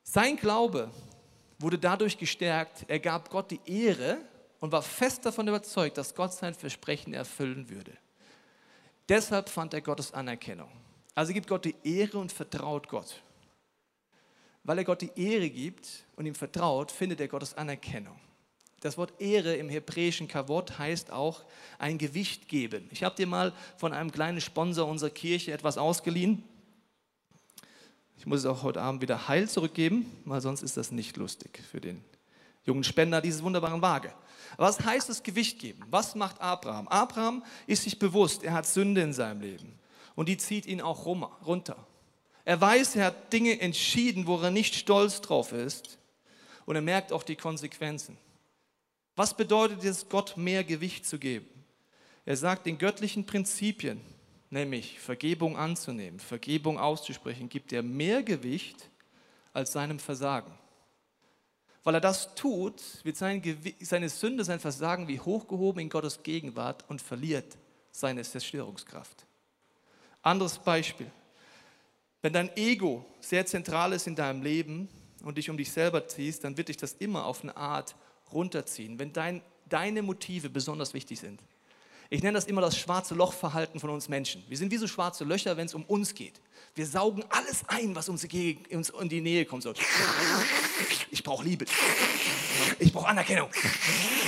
sein 0.03 0.37
Glaube 0.37 0.91
wurde 1.57 1.79
dadurch 1.79 2.17
gestärkt, 2.17 2.85
er 2.87 2.99
gab 2.99 3.29
Gott 3.29 3.49
die 3.49 3.61
Ehre 3.65 4.19
und 4.59 4.71
war 4.71 4.83
fest 4.83 5.25
davon 5.25 5.47
überzeugt, 5.47 5.97
dass 5.97 6.13
Gott 6.13 6.33
sein 6.33 6.53
Versprechen 6.53 7.13
erfüllen 7.13 7.69
würde. 7.69 7.97
Deshalb 9.07 9.49
fand 9.49 9.73
er 9.73 9.81
Gottes 9.81 10.13
Anerkennung. 10.13 10.69
Also 11.13 11.33
gibt 11.33 11.47
Gott 11.47 11.65
die 11.65 11.75
Ehre 11.83 12.17
und 12.17 12.31
vertraut 12.31 12.87
Gott. 12.87 13.21
Weil 14.63 14.79
er 14.79 14.83
Gott 14.83 15.01
die 15.01 15.11
Ehre 15.15 15.49
gibt 15.49 16.05
und 16.15 16.25
ihm 16.25 16.35
vertraut, 16.35 16.91
findet 16.91 17.21
er 17.21 17.27
Gottes 17.27 17.53
Anerkennung. 17.53 18.19
Das 18.81 18.97
Wort 18.97 19.19
Ehre 19.19 19.55
im 19.55 19.69
hebräischen 19.69 20.27
Kavod 20.27 20.77
heißt 20.77 21.11
auch 21.11 21.43
ein 21.79 21.97
Gewicht 21.97 22.47
geben. 22.47 22.87
Ich 22.91 23.03
habe 23.03 23.15
dir 23.15 23.27
mal 23.27 23.53
von 23.77 23.93
einem 23.93 24.11
kleinen 24.11 24.41
Sponsor 24.41 24.87
unserer 24.87 25.09
Kirche 25.09 25.53
etwas 25.53 25.77
ausgeliehen. 25.77 26.43
Ich 28.17 28.25
muss 28.25 28.39
es 28.39 28.45
auch 28.45 28.63
heute 28.63 28.81
Abend 28.81 29.01
wieder 29.01 29.27
heil 29.27 29.47
zurückgeben, 29.49 30.05
weil 30.25 30.41
sonst 30.41 30.61
ist 30.61 30.77
das 30.77 30.91
nicht 30.91 31.17
lustig 31.17 31.61
für 31.71 31.79
den 31.79 32.03
jungen 32.65 32.83
Spender 32.83 33.21
dieses 33.21 33.43
wunderbaren 33.43 33.81
Waage. 33.81 34.13
Was 34.57 34.79
heißt 34.79 35.09
das 35.09 35.23
Gewicht 35.23 35.59
geben? 35.59 35.83
Was 35.89 36.15
macht 36.15 36.39
Abraham? 36.41 36.87
Abraham 36.87 37.43
ist 37.67 37.83
sich 37.83 37.99
bewusst, 37.99 38.43
er 38.43 38.53
hat 38.53 38.65
Sünde 38.65 39.01
in 39.01 39.13
seinem 39.13 39.41
Leben 39.41 39.79
und 40.15 40.29
die 40.29 40.37
zieht 40.37 40.65
ihn 40.65 40.81
auch 40.81 41.05
runter. 41.05 41.85
Er 42.45 42.61
weiß, 42.61 42.95
er 42.95 43.05
hat 43.05 43.33
Dinge 43.33 43.59
entschieden, 43.59 44.27
wo 44.27 44.39
er 44.39 44.51
nicht 44.51 44.75
stolz 44.75 45.21
drauf 45.21 45.51
ist 45.51 45.97
und 46.65 46.75
er 46.75 46.81
merkt 46.81 47.11
auch 47.11 47.23
die 47.23 47.35
Konsequenzen. 47.35 48.17
Was 49.15 49.35
bedeutet 49.35 49.83
es, 49.83 50.09
Gott 50.09 50.37
mehr 50.37 50.63
Gewicht 50.63 51.05
zu 51.05 51.17
geben? 51.17 51.47
Er 52.25 52.37
sagt, 52.37 52.65
den 52.65 52.77
göttlichen 52.77 53.25
Prinzipien, 53.25 54.01
nämlich 54.49 54.99
Vergebung 54.99 55.57
anzunehmen, 55.57 56.19
Vergebung 56.19 56.79
auszusprechen, 56.79 57.49
gibt 57.49 57.71
er 57.71 57.83
mehr 57.83 58.23
Gewicht 58.23 58.89
als 59.53 59.71
seinem 59.71 59.99
Versagen. 59.99 60.51
Weil 61.85 61.93
er 61.93 62.01
das 62.01 62.33
tut, 62.33 62.81
wird 63.03 63.15
seine 63.15 64.09
Sünde, 64.09 64.43
sein 64.43 64.59
Versagen 64.59 65.07
wie 65.07 65.19
hochgehoben 65.19 65.83
in 65.83 65.89
Gottes 65.89 66.23
Gegenwart 66.23 66.83
und 66.89 66.99
verliert 66.99 67.57
seine 67.91 68.23
Zerstörungskraft. 68.23 69.27
Anderes 70.23 70.57
Beispiel. 70.57 71.11
Wenn 72.23 72.33
dein 72.33 72.57
Ego 72.57 73.05
sehr 73.19 73.45
zentral 73.45 73.93
ist 73.93 74.07
in 74.07 74.15
deinem 74.15 74.41
Leben 74.41 74.89
und 75.23 75.37
dich 75.37 75.47
um 75.51 75.57
dich 75.57 75.71
selber 75.71 76.07
ziehst, 76.07 76.43
dann 76.43 76.57
wird 76.57 76.69
dich 76.69 76.77
das 76.77 76.93
immer 76.93 77.27
auf 77.27 77.43
eine 77.43 77.55
Art 77.55 77.95
runterziehen. 78.33 78.97
Wenn 78.97 79.13
dein, 79.13 79.43
deine 79.69 80.01
Motive 80.01 80.49
besonders 80.49 80.95
wichtig 80.95 81.19
sind, 81.19 81.39
ich 82.09 82.21
nenne 82.21 82.33
das 82.33 82.45
immer 82.45 82.61
das 82.61 82.77
schwarze 82.77 83.15
Lochverhalten 83.15 83.79
von 83.79 83.89
uns 83.89 84.07
Menschen. 84.09 84.43
Wir 84.47 84.57
sind 84.57 84.71
wie 84.71 84.77
so 84.77 84.87
schwarze 84.87 85.23
Löcher, 85.23 85.57
wenn 85.57 85.65
es 85.65 85.73
um 85.73 85.83
uns 85.85 86.13
geht. 86.13 86.39
Wir 86.75 86.85
saugen 86.85 87.23
alles 87.29 87.63
ein, 87.67 87.95
was 87.95 88.09
uns 88.09 88.23
in 88.23 89.09
die 89.09 89.21
Nähe 89.21 89.45
kommt. 89.45 89.63
So. 89.63 89.73
Ich 91.09 91.23
brauche 91.23 91.43
Liebe. 91.43 91.65
Ich 92.79 92.93
brauche 92.93 93.07
Anerkennung. 93.07 93.49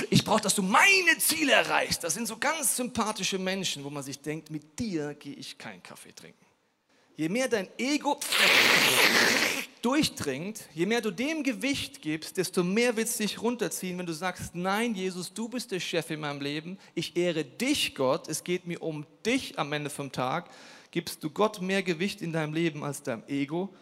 Ich 0.10 0.24
brauche, 0.24 0.41
dass 0.41 0.55
du 0.55 0.63
meine 0.63 1.17
Ziele 1.19 1.51
erreichst. 1.51 2.03
Das 2.03 2.13
sind 2.13 2.27
so 2.27 2.38
ganz 2.38 2.75
sympathische 2.75 3.38
Menschen, 3.38 3.84
wo 3.84 3.89
man 3.89 4.03
sich 4.03 4.19
denkt, 4.19 4.50
mit 4.50 4.79
dir 4.79 5.13
gehe 5.13 5.36
ich 5.36 5.57
keinen 5.57 5.84
Kaffee 5.84 6.13
trinken. 6.13 6.47
Je 7.17 7.29
mehr 7.29 7.47
dein 7.47 7.67
Ego 7.79 8.19
durchdringt, 9.81 10.69
je 10.75 10.86
mehr 10.86 11.01
du 11.01 11.09
dem 11.09 11.43
Gewicht 11.43 12.00
gibst, 12.00 12.38
desto 12.38 12.63
mehr 12.63 12.95
wird 12.95 13.07
es 13.07 13.17
dich 13.17 13.41
runterziehen, 13.41 13.97
wenn 13.97 14.05
du 14.05 14.13
sagst, 14.13 14.53
nein, 14.53 14.93
Jesus, 14.93 15.33
du 15.33 15.50
bist 15.50 15.71
der 15.71 15.79
Chef 15.79 16.12
in 16.12 16.19
meinem 16.19 16.41
Leben, 16.41 16.77
ich 16.93 17.17
ehre 17.17 17.43
dich, 17.43 17.95
Gott, 17.95 18.27
es 18.27 18.43
geht 18.43 18.67
mir 18.67 18.83
um 18.83 19.03
dich 19.25 19.57
am 19.57 19.74
Ende 19.74 19.89
vom 19.89 20.12
Tag, 20.12 20.51
gibst 20.91 21.24
du 21.24 21.31
Gott 21.31 21.59
mehr 21.59 21.81
Gewicht 21.81 22.21
in 22.21 22.33
deinem 22.33 22.53
Leben 22.53 22.83
als 22.83 23.01
deinem 23.01 23.24
Ego? 23.27 23.74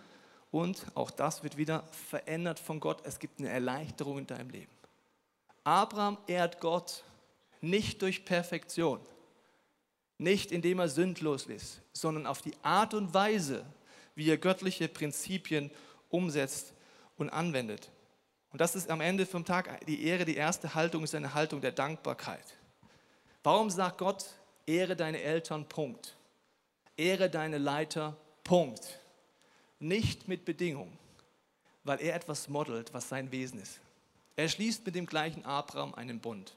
Und 0.50 0.86
auch 0.96 1.12
das 1.12 1.44
wird 1.44 1.58
wieder 1.58 1.84
verändert 2.10 2.60
von 2.60 2.80
Gott, 2.80 3.02
es 3.04 3.20
gibt 3.20 3.40
eine 3.40 3.50
Erleichterung 3.50 4.20
in 4.20 4.28
deinem 4.28 4.50
Leben. 4.50 4.72
Abraham 5.66 6.18
ehrt 6.28 6.62
Gott 6.62 7.04
nicht 7.60 8.02
durch 8.02 8.24
Perfektion, 8.24 9.02
nicht 10.18 10.52
indem 10.52 10.80
er 10.80 10.90
sündlos 10.90 11.46
ist, 11.46 11.82
sondern 11.94 12.26
auf 12.26 12.42
die 12.42 12.54
Art 12.62 12.94
und 12.94 13.14
Weise, 13.14 13.66
wie 14.16 14.30
er 14.30 14.38
göttliche 14.38 14.88
Prinzipien 14.88 15.72
umsetzt 16.10 16.74
und 17.18 17.30
anwendet. 17.30 17.92
Und 18.52 18.62
das 18.62 18.76
ist 18.76 18.90
am 18.90 19.02
Ende 19.02 19.26
vom 19.26 19.44
Tag 19.44 19.86
die 19.86 20.06
Ehre, 20.06 20.24
die 20.24 20.38
erste 20.38 20.74
Haltung 20.76 21.04
ist 21.04 21.14
eine 21.14 21.34
Haltung 21.34 21.60
der 21.60 21.74
Dankbarkeit. 21.74 22.56
Warum 23.44 23.70
sagt 23.70 23.98
Gott, 23.98 24.26
ehre 24.66 24.96
deine 24.96 25.22
Eltern, 25.22 25.68
Punkt. 25.68 26.16
Ehre 26.98 27.30
deine 27.30 27.58
Leiter, 27.58 28.16
Punkt. 28.44 29.00
Nicht 29.80 30.28
mit 30.28 30.46
Bedingung, 30.46 30.98
weil 31.84 32.00
er 32.00 32.16
etwas 32.16 32.48
modelt, 32.48 32.94
was 32.94 33.10
sein 33.10 33.32
Wesen 33.32 33.62
ist. 33.62 33.82
Er 34.38 34.50
schließt 34.50 34.86
mit 34.86 34.96
dem 34.96 35.06
gleichen 35.06 35.46
Abraham 35.46 35.94
einen 35.94 36.20
Bund. 36.20 36.56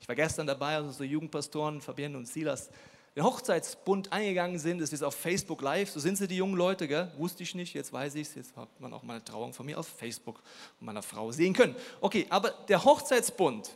Ich 0.00 0.08
war 0.08 0.14
gestern 0.14 0.46
dabei, 0.46 0.76
als 0.76 0.86
unsere 0.86 1.04
Jugendpastoren 1.04 1.80
Fabienne 1.80 2.16
und 2.16 2.26
Silas 2.26 2.70
den 3.16 3.24
Hochzeitsbund 3.24 4.12
eingegangen 4.12 4.58
sind. 4.58 4.80
Es 4.82 4.92
ist 4.92 5.02
auf 5.02 5.14
Facebook 5.14 5.62
live. 5.62 5.90
So 5.90 6.00
sind 6.00 6.18
sie, 6.18 6.28
die 6.28 6.36
jungen 6.36 6.54
Leute, 6.54 6.86
gell? 6.86 7.10
Wusste 7.16 7.42
ich 7.42 7.54
nicht, 7.54 7.72
jetzt 7.72 7.90
weiß 7.92 8.14
ich 8.14 8.28
es. 8.28 8.34
Jetzt 8.34 8.56
hat 8.56 8.68
man 8.78 8.92
auch 8.92 9.02
meine 9.02 9.24
Trauung 9.24 9.54
von 9.54 9.64
mir 9.64 9.78
auf 9.78 9.88
Facebook 9.88 10.42
und 10.78 10.84
meiner 10.84 11.02
Frau 11.02 11.32
sehen 11.32 11.54
können. 11.54 11.74
Okay, 12.02 12.26
aber 12.28 12.50
der 12.68 12.84
Hochzeitsbund 12.84 13.70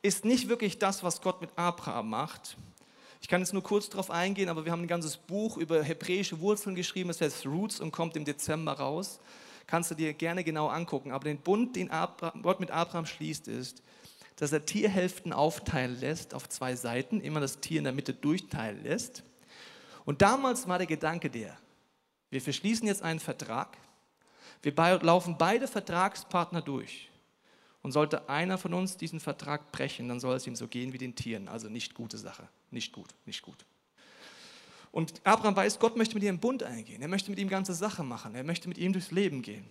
ist 0.00 0.24
nicht 0.24 0.48
wirklich 0.48 0.78
das, 0.78 1.02
was 1.02 1.20
Gott 1.20 1.42
mit 1.42 1.50
Abraham 1.56 2.08
macht. 2.08 2.56
Ich 3.20 3.28
kann 3.28 3.42
jetzt 3.42 3.52
nur 3.52 3.62
kurz 3.62 3.90
darauf 3.90 4.10
eingehen, 4.10 4.48
aber 4.48 4.64
wir 4.64 4.72
haben 4.72 4.82
ein 4.82 4.88
ganzes 4.88 5.16
Buch 5.18 5.58
über 5.58 5.82
hebräische 5.82 6.40
Wurzeln 6.40 6.74
geschrieben. 6.74 7.10
Es 7.10 7.20
heißt 7.20 7.44
Roots 7.46 7.80
und 7.80 7.92
kommt 7.92 8.16
im 8.16 8.24
Dezember 8.24 8.72
raus. 8.72 9.20
Kannst 9.66 9.90
du 9.90 9.94
dir 9.94 10.14
gerne 10.14 10.42
genau 10.42 10.68
angucken. 10.68 11.12
Aber 11.12 11.24
den 11.24 11.38
Bund, 11.38 11.76
den 11.76 11.90
Gott 12.42 12.60
mit 12.60 12.70
Abraham 12.70 13.04
schließt, 13.04 13.48
ist, 13.48 13.82
dass 14.36 14.52
er 14.52 14.66
Tierhälften 14.66 15.32
aufteilen 15.32 15.98
lässt 16.00 16.34
auf 16.34 16.48
zwei 16.48 16.74
Seiten, 16.74 17.20
immer 17.20 17.40
das 17.40 17.60
Tier 17.60 17.78
in 17.78 17.84
der 17.84 17.92
Mitte 17.92 18.12
durchteilen 18.12 18.82
lässt. 18.82 19.22
Und 20.04 20.22
damals 20.22 20.68
war 20.68 20.78
der 20.78 20.86
Gedanke 20.86 21.30
der, 21.30 21.56
wir 22.30 22.40
verschließen 22.40 22.86
jetzt 22.86 23.02
einen 23.02 23.20
Vertrag, 23.20 23.76
wir 24.62 24.72
laufen 25.02 25.36
beide 25.38 25.68
Vertragspartner 25.68 26.62
durch. 26.62 27.10
Und 27.82 27.92
sollte 27.92 28.30
einer 28.30 28.56
von 28.56 28.72
uns 28.72 28.96
diesen 28.96 29.20
Vertrag 29.20 29.70
brechen, 29.70 30.08
dann 30.08 30.18
soll 30.18 30.36
es 30.36 30.46
ihm 30.46 30.56
so 30.56 30.66
gehen 30.68 30.94
wie 30.94 30.98
den 30.98 31.14
Tieren. 31.14 31.48
Also 31.48 31.68
nicht 31.68 31.92
gute 31.92 32.16
Sache. 32.16 32.48
Nicht 32.70 32.94
gut, 32.94 33.10
nicht 33.26 33.42
gut. 33.42 33.66
Und 34.90 35.20
Abraham 35.22 35.54
weiß, 35.54 35.78
Gott 35.78 35.94
möchte 35.94 36.14
mit 36.14 36.22
ihm 36.22 36.30
einen 36.30 36.40
Bund 36.40 36.62
eingehen. 36.62 37.02
Er 37.02 37.08
möchte 37.08 37.28
mit 37.28 37.38
ihm 37.38 37.50
ganze 37.50 37.74
Sache 37.74 38.02
machen. 38.02 38.34
Er 38.34 38.42
möchte 38.42 38.68
mit 38.68 38.78
ihm 38.78 38.94
durchs 38.94 39.10
Leben 39.10 39.42
gehen. 39.42 39.66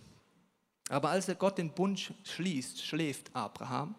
Aber 0.90 1.10
als 1.10 1.26
er 1.26 1.34
Gott 1.34 1.58
den 1.58 1.72
Bund 1.72 2.14
schließt, 2.22 2.86
schläft 2.86 3.34
Abraham 3.34 3.96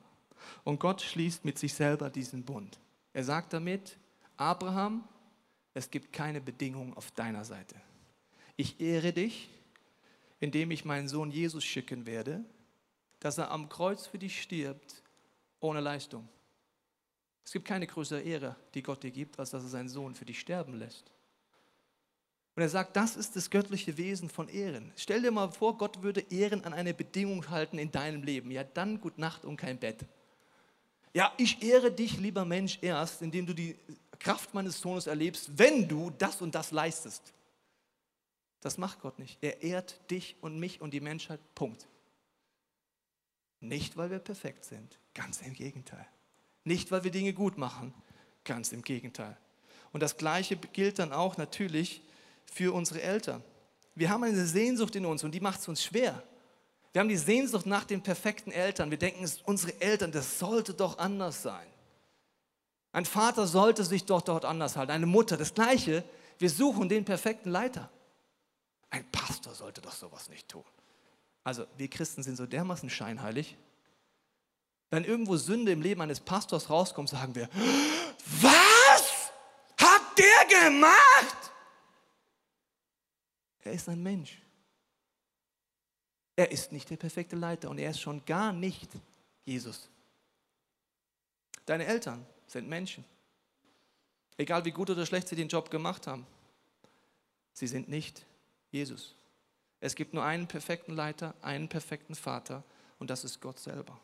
und 0.64 0.80
Gott 0.80 1.02
schließt 1.02 1.46
mit 1.46 1.58
sich 1.60 1.74
selber 1.74 2.10
diesen 2.10 2.44
Bund. 2.44 2.80
Er 3.14 3.24
sagt 3.24 3.54
damit, 3.54 3.98
Abraham, 4.38 5.08
es 5.74 5.90
gibt 5.90 6.14
keine 6.14 6.42
Bedingungen 6.42 6.94
auf 6.94 7.12
deiner 7.12 7.46
Seite. 7.46 7.76
Ich 8.58 8.80
ehre 8.80 9.14
dich, 9.14 9.50
indem 10.40 10.72
ich 10.72 10.86
meinen 10.86 11.08
Sohn 11.08 11.32
Jesus 11.32 11.64
schicken 11.64 12.06
werde, 12.06 12.44
dass 13.20 13.38
er 13.38 13.52
am 13.52 13.70
Kreuz 13.70 14.08
für 14.08 14.18
dich 14.18 14.42
stirbt, 14.42 15.04
ohne 15.60 15.80
Leistung. 15.80 16.28
Es 17.44 17.52
gibt 17.52 17.66
keine 17.68 17.88
größere 17.88 18.22
Ehre, 18.22 18.56
die 18.74 18.82
Gott 18.82 19.04
dir 19.04 19.12
gibt, 19.12 19.40
als 19.40 19.52
dass 19.52 19.64
er 19.64 19.70
seinen 19.70 19.90
Sohn 19.90 20.16
für 20.16 20.26
dich 20.26 20.40
sterben 20.40 20.74
lässt. 20.74 21.12
Und 22.56 22.62
er 22.62 22.70
sagt, 22.70 22.96
das 22.96 23.18
ist 23.18 23.36
das 23.36 23.50
göttliche 23.50 23.98
Wesen 23.98 24.30
von 24.30 24.48
Ehren. 24.48 24.94
Stell 24.96 25.22
dir 25.22 25.32
mal 25.32 25.52
vor, 25.52 25.78
Gott 25.78 26.02
würde 26.02 26.22
Ehren 26.30 26.64
an 26.64 26.74
eine 26.74 26.94
Bedingung 26.94 27.50
halten 27.50 27.78
in 27.78 27.92
deinem 27.92 28.24
Leben. 28.24 28.50
Ja, 28.50 28.64
dann 28.64 29.02
gut 29.02 29.18
Nacht 29.18 29.44
und 29.44 29.58
kein 29.58 29.78
Bett. 29.78 30.06
Ja, 31.16 31.32
ich 31.38 31.64
ehre 31.64 31.94
dich, 31.94 32.18
lieber 32.18 32.44
Mensch, 32.44 32.78
erst, 32.82 33.22
indem 33.22 33.46
du 33.46 33.54
die 33.54 33.78
Kraft 34.20 34.54
meines 34.54 34.82
Sohnes 34.82 35.08
erlebst, 35.08 35.50
wenn 35.58 35.88
du 35.88 36.10
das 36.10 36.42
und 36.42 36.54
das 36.54 36.72
leistest. 36.72 37.34
Das 38.60 38.78
macht 38.78 39.00
Gott 39.00 39.18
nicht. 39.18 39.38
Er 39.40 39.64
ehrt 39.64 40.12
dich 40.12 40.36
und 40.42 40.60
mich 40.60 40.82
und 40.82 40.94
die 40.94 41.00
Menschheit. 41.00 41.40
Punkt. 41.56 41.88
Nicht, 43.62 43.96
weil 43.96 44.12
wir 44.12 44.20
perfekt 44.20 44.66
sind. 44.66 45.00
Ganz 45.14 45.42
im 45.42 45.54
Gegenteil. 45.54 46.06
Nicht, 46.66 46.92
weil 46.92 47.06
wir 47.06 47.12
Dinge 47.12 47.32
gut 47.32 47.58
machen. 47.58 47.94
Ganz 48.44 48.74
im 48.74 48.82
Gegenteil. 48.82 49.38
Und 49.94 50.02
das 50.02 50.18
Gleiche 50.18 50.58
gilt 50.58 51.00
dann 51.00 51.14
auch 51.14 51.38
natürlich 51.38 52.02
für 52.44 52.74
unsere 52.74 53.02
Eltern. 53.02 53.42
Wir 53.94 54.10
haben 54.10 54.26
eine 54.26 54.46
Sehnsucht 54.46 54.98
in 54.98 55.06
uns 55.06 55.24
und 55.24 55.32
die 55.32 55.40
macht 55.40 55.62
es 55.62 55.68
uns 55.70 55.82
schwer. 55.82 56.22
Wir 56.96 57.02
haben 57.02 57.10
die 57.10 57.18
Sehnsucht 57.18 57.66
nach 57.66 57.84
den 57.84 58.02
perfekten 58.02 58.54
Eltern. 58.54 58.90
Wir 58.90 58.98
denken, 58.98 59.30
unsere 59.44 59.82
Eltern, 59.82 60.14
das 60.14 60.40
sollte 60.40 60.74
doch 60.74 60.98
anders 60.98 61.42
sein. 61.44 61.68
Ein 62.94 63.04
Vater 63.04 63.48
sollte 63.48 63.84
sich 63.84 64.06
doch 64.06 64.22
dort 64.22 64.46
anders 64.46 64.78
halten. 64.78 64.94
Eine 64.94 65.06
Mutter, 65.06 65.36
das 65.36 65.54
Gleiche. 65.54 66.06
Wir 66.40 66.50
suchen 66.50 66.88
den 66.88 67.04
perfekten 67.04 67.52
Leiter. 67.52 67.90
Ein 68.92 69.04
Pastor 69.12 69.54
sollte 69.54 69.82
doch 69.82 69.92
sowas 69.92 70.30
nicht 70.30 70.48
tun. 70.48 70.64
Also, 71.44 71.66
wir 71.76 71.90
Christen 71.90 72.24
sind 72.24 72.38
so 72.38 72.46
dermaßen 72.46 72.90
scheinheilig. 72.90 73.58
Wenn 74.90 75.04
irgendwo 75.04 75.36
Sünde 75.36 75.74
im 75.74 75.82
Leben 75.82 76.00
eines 76.00 76.22
Pastors 76.22 76.70
rauskommt, 76.70 77.10
sagen 77.10 77.36
wir: 77.36 77.50
Was 78.40 79.34
hat 79.78 80.02
der 80.18 80.70
gemacht? 80.70 81.52
Er 83.66 83.74
ist 83.74 83.90
ein 83.90 84.02
Mensch. 84.02 84.45
Er 86.36 86.52
ist 86.52 86.72
nicht 86.72 86.90
der 86.90 86.98
perfekte 86.98 87.36
Leiter 87.36 87.70
und 87.70 87.78
er 87.78 87.92
ist 87.92 88.02
schon 88.02 88.24
gar 88.26 88.52
nicht 88.52 88.90
Jesus. 89.46 89.90
Deine 91.66 91.86
Eltern 91.86 92.26
sind 92.48 92.68
Menschen. 92.68 93.06
Egal 94.38 94.66
wie 94.66 94.72
gut 94.72 94.90
oder 94.90 95.06
schlecht 95.06 95.30
sie 95.30 95.36
den 95.36 95.48
Job 95.48 95.72
gemacht 95.72 96.08
haben, 96.08 96.28
sie 97.54 97.68
sind 97.68 97.88
nicht 97.88 98.26
Jesus. 98.72 99.16
Es 99.80 99.96
gibt 99.96 100.14
nur 100.14 100.24
einen 100.24 100.48
perfekten 100.48 100.94
Leiter, 100.94 101.34
einen 101.42 101.70
perfekten 101.70 102.16
Vater 102.16 102.64
und 103.00 103.10
das 103.10 103.24
ist 103.24 103.40
Gott 103.40 103.60
selber. 103.60 103.98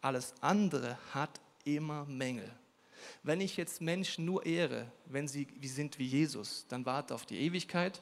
Alles 0.00 0.34
andere 0.40 0.96
hat 1.12 1.40
immer 1.64 2.04
Mängel. 2.04 2.50
Wenn 3.24 3.40
ich 3.40 3.56
jetzt 3.56 3.80
Menschen 3.80 4.24
nur 4.24 4.46
ehre, 4.46 4.90
wenn 5.06 5.26
sie 5.26 5.48
sind 5.62 5.98
wie 5.98 6.06
Jesus, 6.06 6.66
dann 6.68 6.86
warte 6.86 7.14
auf 7.14 7.26
die 7.26 7.40
Ewigkeit. 7.40 8.00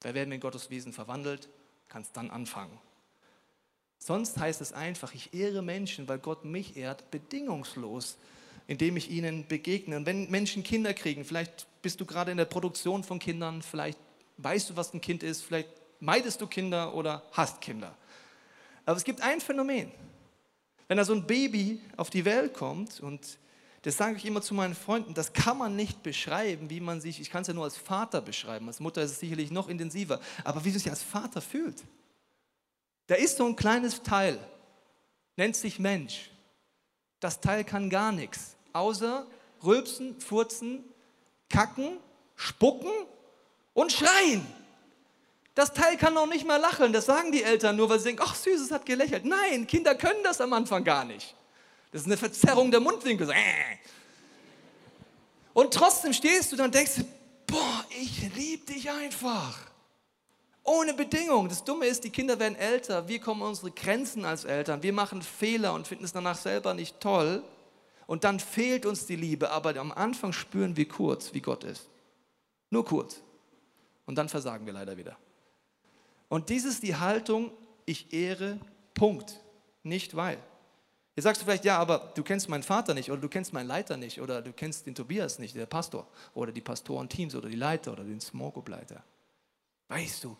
Da 0.00 0.12
werden 0.14 0.30
wir 0.30 0.34
in 0.34 0.40
Gottes 0.40 0.68
Wesen 0.68 0.92
verwandelt 0.92 1.48
kannst 1.90 2.16
dann 2.16 2.30
anfangen. 2.30 2.78
Sonst 3.98 4.38
heißt 4.38 4.62
es 4.62 4.72
einfach, 4.72 5.14
ich 5.14 5.34
ehre 5.34 5.60
Menschen, 5.60 6.08
weil 6.08 6.18
Gott 6.18 6.44
mich 6.46 6.76
ehrt, 6.76 7.10
bedingungslos, 7.10 8.16
indem 8.66 8.96
ich 8.96 9.10
ihnen 9.10 9.46
begegne. 9.46 9.96
Und 9.96 10.06
wenn 10.06 10.30
Menschen 10.30 10.62
Kinder 10.62 10.94
kriegen, 10.94 11.24
vielleicht 11.24 11.66
bist 11.82 12.00
du 12.00 12.06
gerade 12.06 12.30
in 12.30 12.38
der 12.38 12.46
Produktion 12.46 13.04
von 13.04 13.18
Kindern, 13.18 13.60
vielleicht 13.60 13.98
weißt 14.38 14.70
du, 14.70 14.76
was 14.76 14.94
ein 14.94 15.02
Kind 15.02 15.22
ist, 15.22 15.42
vielleicht 15.42 15.68
meidest 16.00 16.40
du 16.40 16.46
Kinder 16.46 16.94
oder 16.94 17.22
hast 17.32 17.60
Kinder. 17.60 17.94
Aber 18.86 18.96
es 18.96 19.04
gibt 19.04 19.20
ein 19.20 19.40
Phänomen. 19.40 19.90
Wenn 20.88 20.96
da 20.96 21.04
so 21.04 21.12
ein 21.12 21.26
Baby 21.26 21.80
auf 21.96 22.08
die 22.08 22.24
Welt 22.24 22.54
kommt 22.54 23.00
und 23.00 23.38
das 23.82 23.96
sage 23.96 24.16
ich 24.16 24.26
immer 24.26 24.42
zu 24.42 24.52
meinen 24.52 24.74
Freunden, 24.74 25.14
das 25.14 25.32
kann 25.32 25.56
man 25.56 25.74
nicht 25.74 26.02
beschreiben, 26.02 26.68
wie 26.68 26.80
man 26.80 27.00
sich, 27.00 27.20
ich 27.20 27.30
kann 27.30 27.42
es 27.42 27.48
ja 27.48 27.54
nur 27.54 27.64
als 27.64 27.78
Vater 27.78 28.20
beschreiben, 28.20 28.66
als 28.68 28.78
Mutter 28.78 29.02
ist 29.02 29.12
es 29.12 29.20
sicherlich 29.20 29.50
noch 29.50 29.68
intensiver, 29.68 30.20
aber 30.44 30.64
wie 30.64 30.72
du 30.72 30.78
sich 30.78 30.90
als 30.90 31.02
Vater 31.02 31.40
fühlt. 31.40 31.82
Da 33.06 33.14
ist 33.14 33.38
so 33.38 33.46
ein 33.46 33.56
kleines 33.56 34.02
Teil, 34.02 34.38
nennt 35.36 35.56
sich 35.56 35.78
Mensch. 35.78 36.30
Das 37.20 37.40
Teil 37.40 37.64
kann 37.64 37.88
gar 37.88 38.12
nichts, 38.12 38.56
außer 38.72 39.26
rülpsen, 39.64 40.20
furzen, 40.20 40.84
kacken, 41.48 41.98
spucken 42.36 42.92
und 43.72 43.92
schreien. 43.92 44.46
Das 45.54 45.72
Teil 45.72 45.96
kann 45.96 46.14
noch 46.14 46.26
nicht 46.26 46.46
mal 46.46 46.56
lachen, 46.56 46.92
das 46.92 47.06
sagen 47.06 47.32
die 47.32 47.42
Eltern 47.42 47.76
nur, 47.76 47.88
weil 47.88 47.98
sie 47.98 48.06
denken, 48.06 48.22
ach 48.24 48.34
süß, 48.34 48.60
es 48.60 48.70
hat 48.70 48.86
gelächelt. 48.86 49.24
Nein, 49.24 49.66
Kinder 49.66 49.94
können 49.94 50.22
das 50.22 50.40
am 50.40 50.52
Anfang 50.52 50.84
gar 50.84 51.04
nicht. 51.04 51.34
Das 51.92 52.02
ist 52.02 52.06
eine 52.06 52.16
Verzerrung 52.16 52.70
der 52.70 52.80
Mundwinkel. 52.80 53.30
Äh. 53.30 53.78
Und 55.52 55.74
trotzdem 55.74 56.12
stehst 56.12 56.52
du 56.52 56.56
dann 56.56 56.66
und 56.66 56.74
denkst, 56.74 57.02
boah, 57.46 57.84
ich 58.00 58.34
liebe 58.34 58.72
dich 58.72 58.90
einfach. 58.90 59.58
Ohne 60.62 60.94
Bedingung. 60.94 61.48
Das 61.48 61.64
Dumme 61.64 61.86
ist, 61.86 62.04
die 62.04 62.10
Kinder 62.10 62.38
werden 62.38 62.56
älter. 62.56 63.08
Wir 63.08 63.20
kommen 63.20 63.42
unsere 63.42 63.72
Grenzen 63.72 64.24
als 64.24 64.44
Eltern. 64.44 64.82
Wir 64.82 64.92
machen 64.92 65.22
Fehler 65.22 65.74
und 65.74 65.88
finden 65.88 66.04
es 66.04 66.12
danach 66.12 66.36
selber 66.36 66.74
nicht 66.74 67.00
toll. 67.00 67.42
Und 68.06 68.24
dann 68.24 68.38
fehlt 68.38 68.86
uns 68.86 69.06
die 69.06 69.16
Liebe. 69.16 69.50
Aber 69.50 69.76
am 69.76 69.90
Anfang 69.90 70.32
spüren 70.32 70.76
wir 70.76 70.86
kurz, 70.86 71.34
wie 71.34 71.40
Gott 71.40 71.64
ist. 71.64 71.88
Nur 72.70 72.84
kurz. 72.84 73.20
Und 74.06 74.16
dann 74.16 74.28
versagen 74.28 74.66
wir 74.66 74.72
leider 74.72 74.96
wieder. 74.96 75.16
Und 76.28 76.48
dies 76.48 76.64
ist 76.64 76.82
die 76.84 76.94
Haltung, 76.94 77.50
ich 77.86 78.12
ehre, 78.12 78.58
Punkt. 78.94 79.40
Nicht 79.82 80.14
weil. 80.14 80.38
Jetzt 81.16 81.24
sagst 81.24 81.42
du 81.42 81.44
vielleicht, 81.44 81.64
ja, 81.64 81.78
aber 81.78 82.12
du 82.14 82.22
kennst 82.22 82.48
meinen 82.48 82.62
Vater 82.62 82.94
nicht 82.94 83.10
oder 83.10 83.20
du 83.20 83.28
kennst 83.28 83.52
meinen 83.52 83.66
Leiter 83.66 83.96
nicht 83.96 84.20
oder 84.20 84.40
du 84.40 84.52
kennst 84.52 84.86
den 84.86 84.94
Tobias 84.94 85.38
nicht, 85.38 85.56
der 85.56 85.66
Pastor 85.66 86.06
oder 86.34 86.52
die 86.52 86.60
Pastorenteams 86.60 87.34
oder 87.34 87.48
die 87.48 87.56
Leiter 87.56 87.92
oder 87.92 88.04
den 88.04 88.20
Small 88.20 88.52
Group 88.52 88.68
Leiter. 88.68 89.02
Weißt 89.88 90.24
du, 90.24 90.36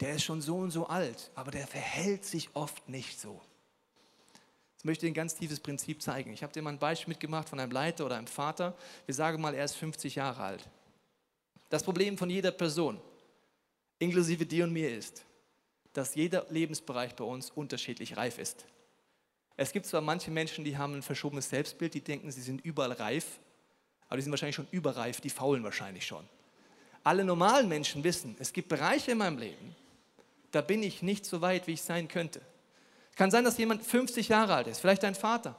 der 0.00 0.14
ist 0.14 0.24
schon 0.24 0.40
so 0.40 0.56
und 0.56 0.70
so 0.70 0.86
alt, 0.86 1.30
aber 1.34 1.50
der 1.50 1.66
verhält 1.66 2.24
sich 2.24 2.48
oft 2.54 2.88
nicht 2.88 3.20
so. 3.20 3.40
Jetzt 4.74 4.84
möchte 4.84 5.06
ich 5.06 5.10
dir 5.10 5.12
ein 5.12 5.22
ganz 5.22 5.34
tiefes 5.34 5.60
Prinzip 5.60 6.00
zeigen. 6.00 6.32
Ich 6.32 6.42
habe 6.42 6.52
dir 6.52 6.62
mal 6.62 6.70
ein 6.70 6.78
Beispiel 6.78 7.12
mitgemacht 7.12 7.48
von 7.48 7.58
einem 7.58 7.72
Leiter 7.72 8.06
oder 8.06 8.16
einem 8.16 8.28
Vater. 8.28 8.76
Wir 9.06 9.14
sagen 9.14 9.42
mal, 9.42 9.52
er 9.54 9.64
ist 9.64 9.74
50 9.74 10.14
Jahre 10.14 10.40
alt. 10.40 10.68
Das 11.68 11.82
Problem 11.82 12.16
von 12.16 12.30
jeder 12.30 12.52
Person, 12.52 13.00
inklusive 13.98 14.46
dir 14.46 14.64
und 14.64 14.72
mir, 14.72 14.96
ist, 14.96 15.24
dass 15.92 16.14
jeder 16.14 16.46
Lebensbereich 16.48 17.14
bei 17.16 17.24
uns 17.24 17.50
unterschiedlich 17.50 18.16
reif 18.16 18.38
ist. 18.38 18.64
Es 19.60 19.72
gibt 19.72 19.86
zwar 19.86 20.00
manche 20.00 20.30
Menschen, 20.30 20.64
die 20.64 20.78
haben 20.78 20.94
ein 20.94 21.02
verschobenes 21.02 21.50
Selbstbild, 21.50 21.92
die 21.92 22.00
denken, 22.00 22.30
sie 22.30 22.42
sind 22.42 22.64
überall 22.64 22.92
reif, 22.92 23.40
aber 24.06 24.16
die 24.16 24.22
sind 24.22 24.30
wahrscheinlich 24.30 24.54
schon 24.54 24.68
überreif, 24.70 25.20
die 25.20 25.30
faulen 25.30 25.64
wahrscheinlich 25.64 26.06
schon. 26.06 26.24
Alle 27.02 27.24
normalen 27.24 27.68
Menschen 27.68 28.04
wissen, 28.04 28.36
es 28.38 28.52
gibt 28.52 28.68
Bereiche 28.68 29.10
in 29.10 29.18
meinem 29.18 29.36
Leben, 29.36 29.74
da 30.52 30.60
bin 30.60 30.84
ich 30.84 31.02
nicht 31.02 31.26
so 31.26 31.40
weit, 31.40 31.66
wie 31.66 31.72
ich 31.72 31.82
sein 31.82 32.06
könnte. 32.06 32.40
Kann 33.16 33.32
sein, 33.32 33.42
dass 33.42 33.58
jemand 33.58 33.82
50 33.82 34.28
Jahre 34.28 34.54
alt 34.54 34.68
ist, 34.68 34.78
vielleicht 34.78 35.02
dein 35.02 35.16
Vater. 35.16 35.56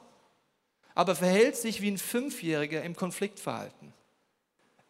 aber 0.94 1.14
verhält 1.14 1.56
sich 1.56 1.82
wie 1.82 1.90
ein 1.90 1.98
Fünfjähriger 1.98 2.82
im 2.82 2.96
Konfliktverhalten. 2.96 3.92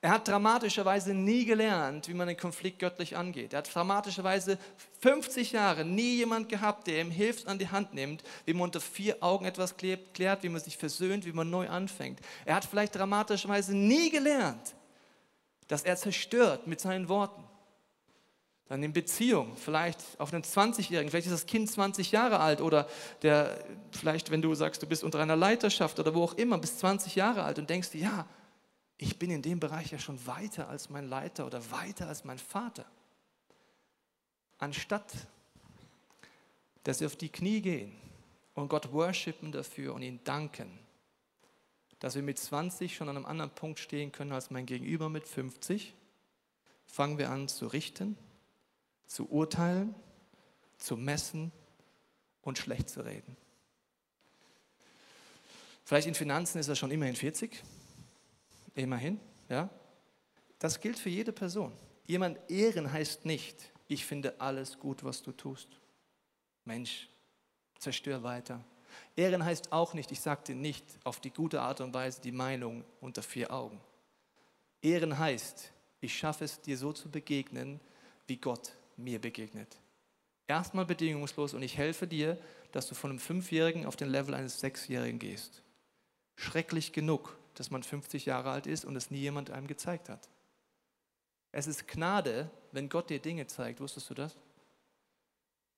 Er 0.02 0.12
hat 0.12 0.28
dramatischerweise 0.28 1.12
nie 1.12 1.44
gelernt, 1.44 2.08
wie 2.08 2.14
man 2.14 2.26
einen 2.26 2.38
Konflikt 2.38 2.78
göttlich 2.78 3.18
angeht. 3.18 3.52
Er 3.52 3.58
hat 3.58 3.74
dramatischerweise 3.74 4.58
50 5.00 5.52
Jahre 5.52 5.84
nie 5.84 6.16
jemand 6.16 6.48
gehabt, 6.48 6.86
der 6.86 7.02
ihm 7.02 7.10
hilft, 7.10 7.46
an 7.46 7.58
die 7.58 7.68
Hand 7.68 7.92
nimmt, 7.92 8.22
wie 8.46 8.54
man 8.54 8.62
unter 8.62 8.80
vier 8.80 9.22
Augen 9.22 9.44
etwas 9.44 9.76
klärt, 9.76 10.42
wie 10.42 10.48
man 10.48 10.62
sich 10.62 10.78
versöhnt, 10.78 11.26
wie 11.26 11.32
man 11.32 11.50
neu 11.50 11.68
anfängt. 11.68 12.18
Er 12.46 12.54
hat 12.54 12.64
vielleicht 12.64 12.94
dramatischerweise 12.94 13.76
nie 13.76 14.08
gelernt, 14.08 14.74
dass 15.68 15.82
er 15.82 15.96
zerstört 15.96 16.66
mit 16.66 16.80
seinen 16.80 17.10
Worten. 17.10 17.44
Dann 18.68 18.82
in 18.82 18.94
Beziehung, 18.94 19.54
vielleicht 19.56 19.98
auf 20.16 20.32
einen 20.32 20.44
20-Jährigen, 20.44 21.10
vielleicht 21.10 21.26
ist 21.26 21.34
das 21.34 21.46
Kind 21.46 21.70
20 21.70 22.10
Jahre 22.12 22.40
alt 22.40 22.62
oder 22.62 22.88
der, 23.20 23.62
vielleicht, 23.90 24.30
wenn 24.30 24.40
du 24.40 24.54
sagst, 24.54 24.82
du 24.82 24.86
bist 24.86 25.04
unter 25.04 25.18
einer 25.18 25.36
Leiterschaft 25.36 25.98
oder 25.98 26.14
wo 26.14 26.22
auch 26.22 26.34
immer, 26.34 26.56
bist 26.56 26.78
20 26.78 27.16
Jahre 27.16 27.42
alt 27.42 27.58
und 27.58 27.68
denkst, 27.68 27.90
ja, 27.94 28.26
ich 29.02 29.18
bin 29.18 29.30
in 29.30 29.40
dem 29.40 29.60
Bereich 29.60 29.92
ja 29.92 29.98
schon 29.98 30.26
weiter 30.26 30.68
als 30.68 30.90
mein 30.90 31.08
Leiter 31.08 31.46
oder 31.46 31.70
weiter 31.70 32.06
als 32.06 32.24
mein 32.24 32.38
Vater. 32.38 32.84
Anstatt, 34.58 35.10
dass 36.84 37.00
wir 37.00 37.06
auf 37.06 37.16
die 37.16 37.30
Knie 37.30 37.62
gehen 37.62 37.96
und 38.54 38.68
Gott 38.68 38.92
worshipen 38.92 39.52
dafür 39.52 39.94
und 39.94 40.02
ihn 40.02 40.22
danken, 40.24 40.78
dass 41.98 42.14
wir 42.14 42.22
mit 42.22 42.38
20 42.38 42.94
schon 42.94 43.08
an 43.08 43.16
einem 43.16 43.24
anderen 43.24 43.50
Punkt 43.50 43.78
stehen 43.78 44.12
können 44.12 44.32
als 44.32 44.50
mein 44.50 44.66
Gegenüber 44.66 45.08
mit 45.08 45.26
50, 45.26 45.94
fangen 46.84 47.16
wir 47.16 47.30
an 47.30 47.48
zu 47.48 47.68
richten, 47.68 48.18
zu 49.06 49.30
urteilen, 49.30 49.94
zu 50.76 50.98
messen 50.98 51.52
und 52.42 52.58
schlecht 52.58 52.90
zu 52.90 53.00
reden. 53.00 53.34
Vielleicht 55.84 56.06
in 56.06 56.14
Finanzen 56.14 56.58
ist 56.58 56.68
er 56.68 56.76
schon 56.76 56.90
immerhin 56.90 57.16
40, 57.16 57.62
Immerhin, 58.74 59.20
ja. 59.48 59.68
Das 60.58 60.80
gilt 60.80 60.98
für 60.98 61.08
jede 61.08 61.32
Person. 61.32 61.72
Jemand 62.06 62.38
ehren 62.50 62.92
heißt 62.92 63.24
nicht, 63.24 63.72
ich 63.88 64.04
finde 64.04 64.40
alles 64.40 64.78
gut, 64.78 65.04
was 65.04 65.22
du 65.22 65.32
tust. 65.32 65.68
Mensch, 66.64 67.08
zerstör 67.78 68.22
weiter. 68.22 68.64
Ehren 69.16 69.44
heißt 69.44 69.72
auch 69.72 69.94
nicht, 69.94 70.12
ich 70.12 70.20
sage 70.20 70.42
dir 70.48 70.54
nicht 70.54 70.84
auf 71.04 71.20
die 71.20 71.30
gute 71.30 71.60
Art 71.60 71.80
und 71.80 71.94
Weise 71.94 72.20
die 72.20 72.32
Meinung 72.32 72.84
unter 73.00 73.22
vier 73.22 73.52
Augen. 73.52 73.80
Ehren 74.82 75.18
heißt, 75.18 75.72
ich 76.00 76.16
schaffe 76.16 76.44
es 76.44 76.60
dir 76.60 76.76
so 76.76 76.92
zu 76.92 77.10
begegnen, 77.10 77.80
wie 78.26 78.36
Gott 78.36 78.72
mir 78.96 79.20
begegnet. 79.20 79.76
Erstmal 80.46 80.84
bedingungslos 80.84 81.54
und 81.54 81.62
ich 81.62 81.76
helfe 81.76 82.06
dir, 82.06 82.38
dass 82.72 82.86
du 82.88 82.94
von 82.94 83.10
einem 83.10 83.18
Fünfjährigen 83.18 83.86
auf 83.86 83.96
den 83.96 84.08
Level 84.08 84.34
eines 84.34 84.60
Sechsjährigen 84.60 85.18
gehst. 85.18 85.62
Schrecklich 86.36 86.92
genug, 86.92 87.36
dass 87.54 87.70
man 87.70 87.82
50 87.82 88.26
Jahre 88.26 88.50
alt 88.50 88.66
ist 88.66 88.84
und 88.84 88.96
es 88.96 89.10
nie 89.10 89.18
jemand 89.18 89.50
einem 89.50 89.66
gezeigt 89.66 90.08
hat. 90.08 90.28
Es 91.52 91.66
ist 91.66 91.88
Gnade, 91.88 92.50
wenn 92.72 92.88
Gott 92.88 93.10
dir 93.10 93.18
Dinge 93.18 93.46
zeigt. 93.46 93.80
Wusstest 93.80 94.08
du 94.10 94.14
das? 94.14 94.36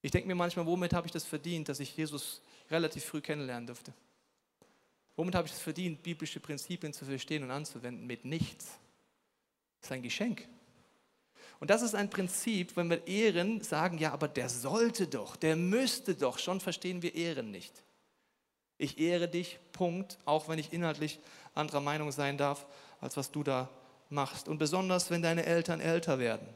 Ich 0.02 0.10
denke 0.10 0.28
mir 0.28 0.34
manchmal, 0.34 0.66
womit 0.66 0.92
habe 0.92 1.06
ich 1.06 1.12
das 1.12 1.24
verdient, 1.24 1.68
dass 1.68 1.80
ich 1.80 1.96
Jesus 1.96 2.42
relativ 2.70 3.04
früh 3.04 3.20
kennenlernen 3.20 3.66
durfte? 3.66 3.92
Womit 5.16 5.34
habe 5.34 5.46
ich 5.46 5.52
es 5.52 5.60
verdient, 5.60 6.02
biblische 6.02 6.40
Prinzipien 6.40 6.92
zu 6.92 7.04
verstehen 7.04 7.42
und 7.44 7.50
anzuwenden? 7.50 8.06
Mit 8.06 8.24
nichts. 8.24 8.78
Das 9.80 9.88
ist 9.88 9.92
ein 9.92 10.02
Geschenk. 10.02 10.48
Und 11.60 11.70
das 11.70 11.82
ist 11.82 11.94
ein 11.94 12.10
Prinzip, 12.10 12.76
wenn 12.76 12.90
wir 12.90 13.06
Ehren 13.06 13.60
sagen, 13.60 13.98
ja, 13.98 14.12
aber 14.12 14.26
der 14.26 14.48
sollte 14.48 15.06
doch, 15.06 15.36
der 15.36 15.54
müsste 15.54 16.14
doch, 16.14 16.38
schon 16.38 16.60
verstehen 16.60 17.02
wir 17.02 17.14
Ehren 17.14 17.52
nicht. 17.52 17.84
Ich 18.78 18.98
ehre 18.98 19.28
dich, 19.28 19.58
Punkt, 19.72 20.18
auch 20.24 20.48
wenn 20.48 20.58
ich 20.58 20.72
inhaltlich 20.72 21.20
anderer 21.54 21.80
Meinung 21.80 22.12
sein 22.12 22.38
darf, 22.38 22.66
als 23.00 23.16
was 23.16 23.30
du 23.30 23.42
da 23.42 23.68
machst. 24.08 24.48
Und 24.48 24.58
besonders, 24.58 25.10
wenn 25.10 25.22
deine 25.22 25.44
Eltern 25.44 25.80
älter 25.80 26.18
werden. 26.18 26.46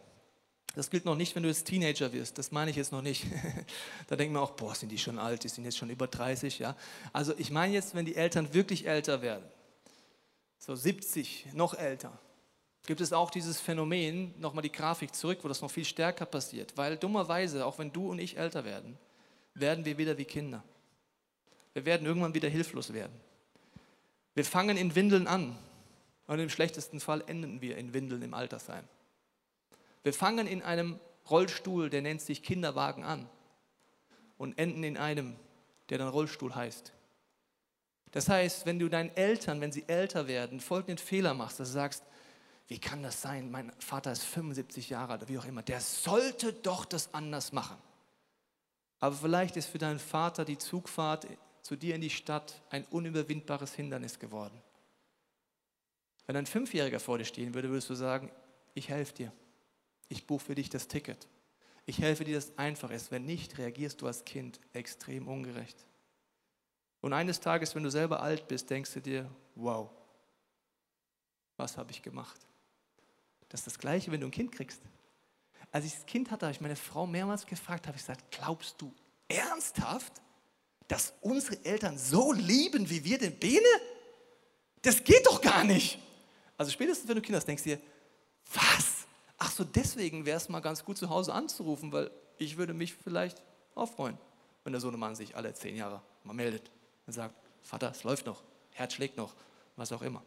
Das 0.74 0.90
gilt 0.90 1.06
noch 1.06 1.16
nicht, 1.16 1.34
wenn 1.34 1.42
du 1.42 1.48
jetzt 1.48 1.66
Teenager 1.66 2.12
wirst. 2.12 2.36
Das 2.36 2.52
meine 2.52 2.70
ich 2.70 2.76
jetzt 2.76 2.92
noch 2.92 3.00
nicht. 3.00 3.24
da 4.08 4.16
denkt 4.16 4.34
man 4.34 4.42
auch, 4.42 4.50
boah, 4.50 4.74
sind 4.74 4.92
die 4.92 4.98
schon 4.98 5.18
alt, 5.18 5.42
die 5.42 5.48
sind 5.48 5.64
jetzt 5.64 5.78
schon 5.78 5.88
über 5.88 6.06
30, 6.06 6.58
ja. 6.58 6.76
Also 7.14 7.32
ich 7.38 7.50
meine 7.50 7.72
jetzt, 7.72 7.94
wenn 7.94 8.04
die 8.04 8.14
Eltern 8.14 8.52
wirklich 8.52 8.86
älter 8.86 9.22
werden, 9.22 9.44
so 10.58 10.74
70, 10.74 11.46
noch 11.54 11.72
älter, 11.72 12.18
gibt 12.86 13.00
es 13.00 13.14
auch 13.14 13.30
dieses 13.30 13.58
Phänomen, 13.58 14.34
nochmal 14.38 14.62
die 14.62 14.72
Grafik 14.72 15.14
zurück, 15.14 15.38
wo 15.42 15.48
das 15.48 15.62
noch 15.62 15.70
viel 15.70 15.84
stärker 15.84 16.26
passiert. 16.26 16.76
Weil 16.76 16.98
dummerweise, 16.98 17.64
auch 17.64 17.78
wenn 17.78 17.90
du 17.90 18.10
und 18.10 18.18
ich 18.18 18.36
älter 18.36 18.64
werden, 18.64 18.98
werden 19.54 19.84
wir 19.86 19.96
wieder 19.96 20.18
wie 20.18 20.26
Kinder. 20.26 20.62
Wir 21.76 21.84
werden 21.84 22.06
irgendwann 22.06 22.32
wieder 22.32 22.48
hilflos 22.48 22.94
werden. 22.94 23.12
Wir 24.34 24.46
fangen 24.46 24.78
in 24.78 24.94
Windeln 24.94 25.26
an 25.26 25.58
und 26.26 26.38
im 26.38 26.48
schlechtesten 26.48 27.00
Fall 27.00 27.22
enden 27.26 27.60
wir 27.60 27.76
in 27.76 27.92
Windeln 27.92 28.22
im 28.22 28.32
Altersheim. 28.32 28.84
Wir 30.02 30.14
fangen 30.14 30.46
in 30.46 30.62
einem 30.62 30.98
Rollstuhl, 31.28 31.90
der 31.90 32.00
nennt 32.00 32.22
sich 32.22 32.42
Kinderwagen 32.42 33.04
an 33.04 33.28
und 34.38 34.58
enden 34.58 34.84
in 34.84 34.96
einem, 34.96 35.36
der 35.90 35.98
dann 35.98 36.08
Rollstuhl 36.08 36.54
heißt. 36.54 36.94
Das 38.10 38.30
heißt, 38.30 38.64
wenn 38.64 38.78
du 38.78 38.88
deinen 38.88 39.14
Eltern, 39.14 39.60
wenn 39.60 39.70
sie 39.70 39.84
älter 39.86 40.28
werden, 40.28 40.60
folgenden 40.60 40.96
Fehler 40.96 41.34
machst, 41.34 41.60
dass 41.60 41.68
du 41.68 41.74
sagst, 41.74 42.04
wie 42.68 42.78
kann 42.78 43.02
das 43.02 43.20
sein? 43.20 43.50
Mein 43.50 43.70
Vater 43.80 44.12
ist 44.12 44.22
75 44.22 44.88
Jahre 44.88 45.12
alt, 45.12 45.20
oder 45.24 45.28
wie 45.28 45.36
auch 45.36 45.44
immer. 45.44 45.62
Der 45.62 45.82
sollte 45.82 46.54
doch 46.54 46.86
das 46.86 47.12
anders 47.12 47.52
machen. 47.52 47.76
Aber 48.98 49.14
vielleicht 49.14 49.58
ist 49.58 49.68
für 49.68 49.76
deinen 49.76 49.98
Vater 49.98 50.46
die 50.46 50.56
Zugfahrt 50.56 51.26
zu 51.66 51.76
dir 51.76 51.96
in 51.96 52.00
die 52.00 52.10
Stadt 52.10 52.62
ein 52.70 52.84
unüberwindbares 52.84 53.74
Hindernis 53.74 54.20
geworden. 54.20 54.62
Wenn 56.26 56.36
ein 56.36 56.46
Fünfjähriger 56.46 57.00
vor 57.00 57.18
dir 57.18 57.24
stehen 57.24 57.54
würde, 57.54 57.70
würdest 57.70 57.90
du 57.90 57.94
sagen, 57.94 58.30
ich 58.74 58.88
helfe 58.88 59.14
dir. 59.14 59.32
Ich 60.08 60.26
buche 60.26 60.44
für 60.44 60.54
dich 60.54 60.70
das 60.70 60.86
Ticket. 60.86 61.26
Ich 61.84 61.98
helfe 61.98 62.24
dir, 62.24 62.36
dass 62.36 62.50
es 62.50 62.58
einfach 62.58 62.90
ist. 62.90 63.10
Wenn 63.10 63.24
nicht, 63.24 63.58
reagierst 63.58 64.00
du 64.00 64.06
als 64.06 64.24
Kind 64.24 64.60
extrem 64.72 65.26
ungerecht. 65.26 65.86
Und 67.00 67.12
eines 67.12 67.40
Tages, 67.40 67.74
wenn 67.74 67.82
du 67.82 67.90
selber 67.90 68.22
alt 68.22 68.46
bist, 68.46 68.70
denkst 68.70 68.94
du 68.94 69.00
dir, 69.00 69.30
wow, 69.56 69.90
was 71.56 71.76
habe 71.76 71.90
ich 71.90 72.02
gemacht? 72.02 72.46
Das 73.48 73.60
ist 73.60 73.66
das 73.66 73.78
Gleiche, 73.78 74.12
wenn 74.12 74.20
du 74.20 74.28
ein 74.28 74.32
Kind 74.32 74.52
kriegst. 74.52 74.82
Als 75.72 75.84
ich 75.84 75.94
das 75.94 76.06
Kind 76.06 76.30
hatte, 76.30 76.46
habe 76.46 76.54
ich 76.54 76.60
meine 76.60 76.76
Frau 76.76 77.08
mehrmals 77.08 77.44
gefragt, 77.44 77.88
habe 77.88 77.96
ich 77.96 78.02
gesagt, 78.02 78.30
glaubst 78.30 78.80
du 78.80 78.94
ernsthaft, 79.28 80.22
dass 80.88 81.14
unsere 81.20 81.64
Eltern 81.64 81.98
so 81.98 82.32
lieben, 82.32 82.88
wie 82.88 83.04
wir 83.04 83.18
den 83.18 83.36
Bene? 83.38 83.66
Das 84.82 85.02
geht 85.02 85.26
doch 85.26 85.40
gar 85.40 85.64
nicht. 85.64 85.98
Also 86.56 86.70
spätestens, 86.70 87.08
wenn 87.08 87.16
du 87.16 87.22
Kinder 87.22 87.38
hast, 87.38 87.46
denkst 87.46 87.64
du 87.64 87.70
dir, 87.70 87.80
was? 88.54 89.06
Ach 89.38 89.50
so, 89.50 89.64
deswegen 89.64 90.24
wäre 90.24 90.36
es 90.36 90.48
mal 90.48 90.60
ganz 90.60 90.84
gut, 90.84 90.96
zu 90.96 91.10
Hause 91.10 91.34
anzurufen, 91.34 91.92
weil 91.92 92.10
ich 92.38 92.56
würde 92.56 92.72
mich 92.72 92.94
vielleicht 92.94 93.42
auch 93.74 93.86
freuen, 93.86 94.16
wenn 94.64 94.72
der 94.72 94.80
Sohnemann 94.80 95.14
sich 95.14 95.36
alle 95.36 95.52
zehn 95.54 95.76
Jahre 95.76 96.02
mal 96.24 96.32
meldet 96.32 96.70
und 97.06 97.12
sagt, 97.12 97.34
Vater, 97.62 97.90
es 97.90 98.04
läuft 98.04 98.26
noch, 98.26 98.42
Herz 98.72 98.94
schlägt 98.94 99.16
noch, 99.16 99.34
was 99.76 99.92
auch 99.92 100.02
immer. 100.02 100.22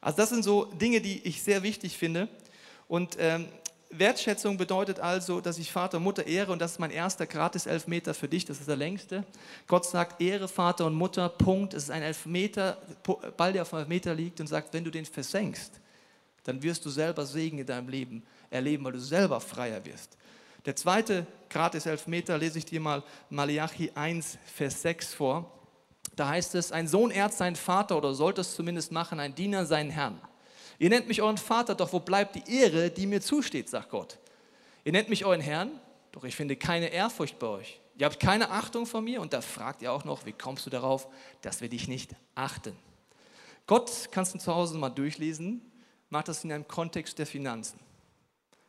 Also 0.00 0.18
das 0.18 0.28
sind 0.28 0.42
so 0.42 0.66
Dinge, 0.66 1.00
die 1.00 1.26
ich 1.26 1.42
sehr 1.42 1.62
wichtig 1.62 1.96
finde. 1.96 2.28
Und 2.88 3.16
ähm, 3.18 3.48
Wertschätzung 3.90 4.56
bedeutet 4.56 5.00
also, 5.00 5.40
dass 5.40 5.58
ich 5.58 5.72
Vater 5.72 5.98
und 5.98 6.04
Mutter 6.04 6.26
ehre 6.26 6.52
und 6.52 6.60
das 6.60 6.72
ist 6.72 6.78
mein 6.78 6.90
erster 6.90 7.26
Gratis-Elfmeter 7.26 8.14
für 8.14 8.28
dich, 8.28 8.44
das 8.44 8.58
ist 8.58 8.68
der 8.68 8.76
längste. 8.76 9.24
Gott 9.66 9.86
sagt, 9.86 10.20
ehre 10.20 10.48
Vater 10.48 10.86
und 10.86 10.94
Mutter, 10.94 11.28
Punkt. 11.28 11.72
Es 11.72 11.84
ist 11.84 11.90
ein 11.90 12.02
Elfmeter, 12.02 12.78
Ball, 13.36 13.52
der 13.52 13.62
auf 13.62 13.72
einem 13.72 13.82
Elfmeter 13.82 14.14
liegt 14.14 14.40
und 14.40 14.48
sagt, 14.48 14.74
wenn 14.74 14.84
du 14.84 14.90
den 14.90 15.06
versenkst, 15.06 15.80
dann 16.44 16.62
wirst 16.62 16.84
du 16.84 16.90
selber 16.90 17.24
Segen 17.26 17.58
in 17.58 17.66
deinem 17.66 17.88
Leben 17.88 18.22
erleben, 18.50 18.84
weil 18.84 18.92
du 18.92 19.00
selber 19.00 19.40
freier 19.40 19.84
wirst. 19.84 20.16
Der 20.64 20.74
zweite 20.74 21.26
Gratis-Elfmeter 21.48 22.38
lese 22.38 22.58
ich 22.58 22.66
dir 22.66 22.80
mal 22.80 23.02
Malachi 23.30 23.92
1, 23.94 24.38
Vers 24.52 24.82
6 24.82 25.14
vor. 25.14 25.52
Da 26.16 26.28
heißt 26.28 26.54
es, 26.56 26.72
ein 26.72 26.88
Sohn 26.88 27.10
ehrt 27.10 27.34
seinen 27.34 27.56
Vater 27.56 27.96
oder 27.96 28.14
sollte 28.14 28.40
es 28.40 28.54
zumindest 28.54 28.90
machen, 28.90 29.20
ein 29.20 29.34
Diener 29.34 29.64
seinen 29.64 29.90
Herrn. 29.90 30.20
Ihr 30.78 30.90
nennt 30.90 31.08
mich 31.08 31.22
euren 31.22 31.38
Vater, 31.38 31.74
doch 31.74 31.92
wo 31.92 32.00
bleibt 32.00 32.34
die 32.34 32.58
Ehre, 32.60 32.90
die 32.90 33.06
mir 33.06 33.20
zusteht, 33.20 33.68
sagt 33.68 33.90
Gott. 33.90 34.18
Ihr 34.84 34.92
nennt 34.92 35.08
mich 35.08 35.24
euren 35.24 35.40
Herrn, 35.40 35.80
doch 36.12 36.24
ich 36.24 36.36
finde 36.36 36.56
keine 36.56 36.88
Ehrfurcht 36.88 37.38
bei 37.38 37.46
euch. 37.46 37.80
Ihr 37.98 38.06
habt 38.06 38.20
keine 38.20 38.50
Achtung 38.50 38.84
vor 38.84 39.00
mir 39.00 39.20
und 39.20 39.32
da 39.32 39.40
fragt 39.40 39.80
ihr 39.82 39.92
auch 39.92 40.04
noch, 40.04 40.26
wie 40.26 40.32
kommst 40.32 40.66
du 40.66 40.70
darauf, 40.70 41.08
dass 41.40 41.60
wir 41.60 41.68
dich 41.68 41.88
nicht 41.88 42.14
achten? 42.34 42.76
Gott 43.66 44.08
kannst 44.12 44.34
du 44.34 44.38
zu 44.38 44.54
Hause 44.54 44.76
mal 44.76 44.90
durchlesen, 44.90 45.62
macht 46.10 46.28
das 46.28 46.44
in 46.44 46.52
einem 46.52 46.68
Kontext 46.68 47.18
der 47.18 47.26
Finanzen. 47.26 47.80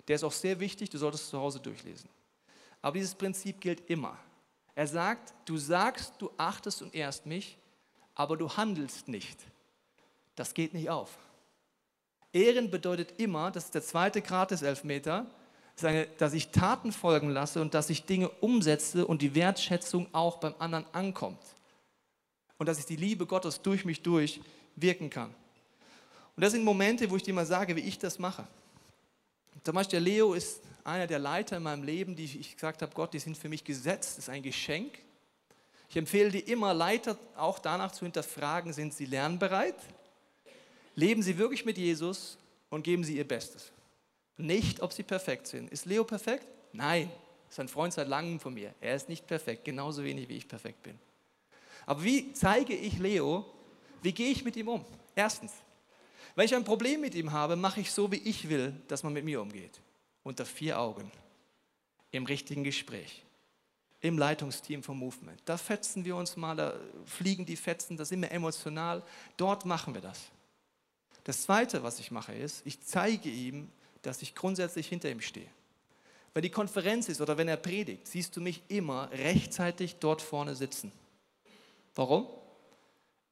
Der 0.07 0.15
ist 0.15 0.23
auch 0.23 0.31
sehr 0.31 0.59
wichtig, 0.59 0.89
du 0.89 0.97
solltest 0.97 1.25
es 1.25 1.29
zu 1.29 1.39
Hause 1.39 1.59
durchlesen. 1.59 2.09
Aber 2.81 2.93
dieses 2.93 3.15
Prinzip 3.15 3.59
gilt 3.59 3.89
immer. 3.89 4.17
Er 4.75 4.87
sagt, 4.87 5.33
du 5.45 5.57
sagst, 5.57 6.13
du 6.19 6.31
achtest 6.37 6.81
und 6.81 6.95
ehrst 6.95 7.25
mich, 7.25 7.57
aber 8.15 8.37
du 8.37 8.49
handelst 8.49 9.07
nicht. 9.07 9.37
Das 10.35 10.53
geht 10.53 10.73
nicht 10.73 10.89
auf. 10.89 11.17
Ehren 12.37 12.69
bedeutet 12.69 13.19
immer, 13.19 13.51
das 13.51 13.65
ist 13.65 13.75
der 13.75 13.83
zweite 13.83 14.21
Grad 14.21 14.51
des 14.51 14.61
Elfmeter, 14.61 15.25
dass 16.17 16.33
ich 16.33 16.49
Taten 16.49 16.91
folgen 16.91 17.29
lasse 17.29 17.61
und 17.61 17.73
dass 17.73 17.89
ich 17.89 18.05
Dinge 18.05 18.29
umsetze 18.29 19.05
und 19.05 19.21
die 19.21 19.35
Wertschätzung 19.35 20.07
auch 20.11 20.37
beim 20.37 20.55
anderen 20.59 20.85
ankommt. 20.93 21.39
und 22.57 22.67
dass 22.67 22.79
ich 22.79 22.85
die 22.85 22.95
Liebe 22.95 23.25
Gottes 23.25 23.61
durch 23.61 23.85
mich 23.85 24.01
durch 24.01 24.41
wirken 24.75 25.09
kann. 25.09 25.33
Und 26.35 26.43
das 26.43 26.51
sind 26.53 26.63
Momente, 26.63 27.09
wo 27.09 27.15
ich 27.15 27.23
dir 27.23 27.33
mal 27.33 27.45
sage, 27.45 27.75
wie 27.75 27.81
ich 27.81 27.97
das 27.97 28.19
mache. 28.19 28.47
Zum 29.63 29.75
Beispiel 29.75 29.99
der 29.99 30.11
Leo 30.11 30.33
ist 30.33 30.61
einer 30.83 31.07
der 31.07 31.19
Leiter 31.19 31.57
in 31.57 31.63
meinem 31.63 31.83
Leben, 31.83 32.15
die 32.15 32.23
ich 32.23 32.55
gesagt 32.55 32.81
habe, 32.81 32.93
Gott, 32.93 33.13
die 33.13 33.19
sind 33.19 33.37
für 33.37 33.49
mich 33.49 33.63
gesetzt, 33.63 34.17
das 34.17 34.25
ist 34.25 34.29
ein 34.29 34.43
Geschenk. 34.43 34.99
Ich 35.89 35.97
empfehle 35.97 36.31
dir 36.31 36.47
immer, 36.47 36.73
Leiter 36.73 37.17
auch 37.35 37.59
danach 37.59 37.91
zu 37.91 38.05
hinterfragen, 38.05 38.73
sind 38.73 38.93
sie 38.93 39.05
lernbereit? 39.05 39.75
Leben 40.97 41.21
sie 41.21 41.37
wirklich 41.37 41.63
mit 41.63 41.77
Jesus 41.77 42.39
und 42.71 42.83
geben 42.83 43.03
sie 43.03 43.17
ihr 43.17 43.27
Bestes? 43.27 43.71
Nicht, 44.35 44.81
ob 44.81 44.91
sie 44.91 45.03
perfekt 45.03 45.45
sind. 45.45 45.71
Ist 45.71 45.85
Leo 45.85 46.03
perfekt? 46.03 46.47
Nein. 46.73 47.11
Ist 47.47 47.59
ein 47.59 47.67
Freund 47.67 47.93
seit 47.93 48.07
langem 48.07 48.39
von 48.39 48.51
mir. 48.51 48.73
Er 48.81 48.95
ist 48.95 49.07
nicht 49.07 49.27
perfekt, 49.27 49.63
genauso 49.63 50.03
wenig 50.03 50.27
wie 50.27 50.37
ich 50.37 50.47
perfekt 50.47 50.81
bin. 50.81 50.97
Aber 51.85 52.03
wie 52.03 52.33
zeige 52.33 52.73
ich 52.73 52.97
Leo, 52.97 53.45
wie 54.01 54.11
gehe 54.11 54.31
ich 54.31 54.43
mit 54.43 54.55
ihm 54.55 54.69
um? 54.69 54.83
Erstens, 55.15 55.51
wenn 56.33 56.45
ich 56.45 56.55
ein 56.55 56.63
Problem 56.63 57.01
mit 57.01 57.13
ihm 57.13 57.31
habe, 57.31 57.55
mache 57.55 57.79
ich 57.81 57.91
so, 57.91 58.11
wie 58.11 58.17
ich 58.17 58.49
will, 58.49 58.73
dass 58.87 59.03
man 59.03 59.13
mit 59.13 59.23
mir 59.23 59.39
umgeht. 59.39 59.79
Unter 60.23 60.47
vier 60.47 60.79
Augen. 60.79 61.11
Im 62.09 62.25
richtigen 62.25 62.63
Gespräch. 62.63 63.23
Im 64.01 64.17
Leitungsteam 64.17 64.81
vom 64.81 64.97
Movement. 64.97 65.39
Da 65.45 65.57
fetzen 65.57 66.03
wir 66.03 66.15
uns 66.15 66.35
mal, 66.35 66.55
da 66.55 66.73
fliegen 67.05 67.45
die 67.45 67.55
Fetzen, 67.55 67.97
da 67.97 68.03
sind 68.03 68.21
wir 68.21 68.31
emotional. 68.31 69.03
Dort 69.37 69.63
machen 69.63 69.93
wir 69.93 70.01
das. 70.01 70.31
Das 71.27 71.41
Zweite, 71.41 71.83
was 71.83 71.99
ich 71.99 72.09
mache, 72.09 72.33
ist, 72.33 72.61
ich 72.63 72.79
zeige 72.79 73.27
ihm, 73.27 73.67
dass 74.01 74.21
ich 74.21 74.33
grundsätzlich 74.33 74.87
hinter 74.87 75.11
ihm 75.11 75.19
stehe. 75.19 75.49
Wenn 76.33 76.41
die 76.41 76.49
Konferenz 76.49 77.09
ist 77.09 77.19
oder 77.19 77.37
wenn 77.37 77.49
er 77.49 77.57
predigt, 77.57 78.07
siehst 78.07 78.33
du 78.37 78.39
mich 78.39 78.63
immer 78.69 79.11
rechtzeitig 79.11 79.97
dort 79.97 80.21
vorne 80.21 80.55
sitzen. 80.55 80.89
Warum? 81.95 82.27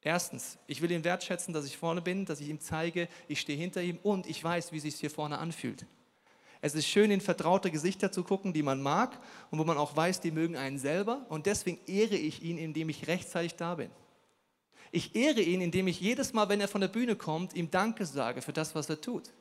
Erstens, 0.02 0.58
ich 0.66 0.82
will 0.82 0.90
ihn 0.90 1.04
wertschätzen, 1.04 1.54
dass 1.54 1.64
ich 1.64 1.78
vorne 1.78 2.02
bin, 2.02 2.26
dass 2.26 2.40
ich 2.40 2.50
ihm 2.50 2.60
zeige, 2.60 3.08
ich 3.28 3.40
stehe 3.40 3.58
hinter 3.58 3.80
ihm 3.80 3.98
und 4.02 4.26
ich 4.26 4.44
weiß, 4.44 4.72
wie 4.72 4.76
es 4.76 4.82
sich 4.82 4.96
hier 4.96 5.10
vorne 5.10 5.38
anfühlt. 5.38 5.86
Es 6.60 6.74
ist 6.74 6.88
schön, 6.88 7.10
in 7.10 7.22
vertraute 7.22 7.70
Gesichter 7.70 8.12
zu 8.12 8.24
gucken, 8.24 8.52
die 8.52 8.62
man 8.62 8.82
mag 8.82 9.18
und 9.50 9.58
wo 9.58 9.64
man 9.64 9.78
auch 9.78 9.96
weiß, 9.96 10.20
die 10.20 10.32
mögen 10.32 10.58
einen 10.58 10.78
selber. 10.78 11.24
Und 11.30 11.46
deswegen 11.46 11.80
ehre 11.86 12.16
ich 12.16 12.42
ihn, 12.42 12.58
indem 12.58 12.90
ich 12.90 13.06
rechtzeitig 13.06 13.54
da 13.54 13.76
bin. 13.76 13.90
Ich 14.92 15.14
ehre 15.14 15.40
ihn, 15.40 15.60
indem 15.60 15.88
ich 15.88 16.00
jedes 16.00 16.32
Mal, 16.32 16.48
wenn 16.48 16.60
er 16.60 16.68
von 16.68 16.80
der 16.80 16.88
Bühne 16.88 17.16
kommt, 17.16 17.54
ihm 17.54 17.70
Danke 17.70 18.06
sage 18.06 18.42
für 18.42 18.52
das, 18.52 18.74
was 18.74 18.88
er 18.88 19.00
tut. 19.00 19.32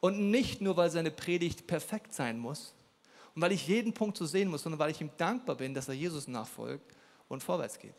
Und 0.00 0.30
nicht 0.30 0.60
nur, 0.60 0.76
weil 0.76 0.90
seine 0.90 1.10
Predigt 1.10 1.66
perfekt 1.66 2.14
sein 2.14 2.38
muss 2.38 2.74
und 3.34 3.42
weil 3.42 3.52
ich 3.52 3.66
jeden 3.66 3.92
Punkt 3.92 4.16
so 4.16 4.26
sehen 4.26 4.48
muss, 4.48 4.62
sondern 4.62 4.78
weil 4.78 4.90
ich 4.90 5.00
ihm 5.00 5.10
dankbar 5.16 5.56
bin, 5.56 5.74
dass 5.74 5.88
er 5.88 5.94
Jesus 5.94 6.26
nachfolgt 6.26 6.94
und 7.28 7.42
vorwärts 7.42 7.78
geht. 7.78 7.94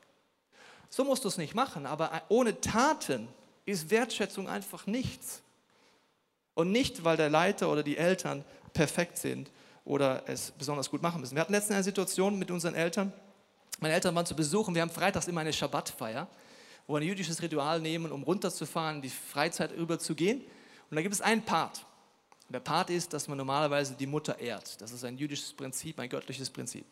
So 0.90 1.04
musst 1.06 1.24
du 1.24 1.30
es 1.30 1.38
nicht 1.38 1.56
machen, 1.56 1.86
aber 1.86 2.24
ohne 2.30 2.60
Taten 2.60 3.28
ist 3.66 3.90
Wertschätzung 3.90 4.50
einfach 4.50 4.88
nichts. 4.88 5.42
Und 6.54 6.72
nicht, 6.72 7.04
weil 7.04 7.16
der 7.16 7.30
Leiter 7.30 7.72
oder 7.72 7.82
die 7.82 7.98
Eltern 7.98 8.44
perfekt 8.74 9.18
sind 9.18 9.50
oder 9.86 10.24
es 10.28 10.52
besonders 10.52 10.90
gut 10.90 11.02
machen 11.02 11.22
müssen. 11.22 11.36
Wir 11.36 11.42
hatten 11.42 11.54
letztens 11.54 11.76
eine 11.76 11.84
Situation 11.84 12.38
mit 12.38 12.52
unseren 12.52 12.76
Eltern. 12.76 13.14
Meine 13.80 13.94
Eltern 13.94 14.14
waren 14.16 14.26
zu 14.26 14.36
Besuch 14.36 14.68
und 14.68 14.76
wir 14.76 14.82
haben 14.82 14.90
freitags 14.90 15.28
immer 15.28 15.42
eine 15.42 15.54
Schabbatfeier, 15.54 16.28
wo 16.92 16.96
wir 16.96 17.02
ein 17.02 17.08
jüdisches 17.08 17.42
Ritual 17.42 17.80
nehmen, 17.80 18.12
um 18.12 18.24
runterzufahren, 18.24 19.02
die 19.02 19.08
Freizeit 19.08 19.72
überzugehen. 19.72 20.42
Und 20.90 20.96
da 20.96 21.02
gibt 21.02 21.14
es 21.14 21.22
einen 21.22 21.42
Part. 21.42 21.86
Und 22.50 22.54
der 22.54 22.60
Part 22.60 22.90
ist, 22.90 23.14
dass 23.14 23.30
man 23.30 23.38
normalerweise 23.38 23.96
die 23.96 24.06
Mutter 24.06 24.38
ehrt. 24.38 24.82
Das 24.82 24.92
ist 24.92 25.06
ein 25.06 25.18
jüdisches 25.18 25.54
Prinzip, 25.54 25.98
ein 26.02 26.10
göttliches 26.10 26.50
Prinzip. 26.50 26.86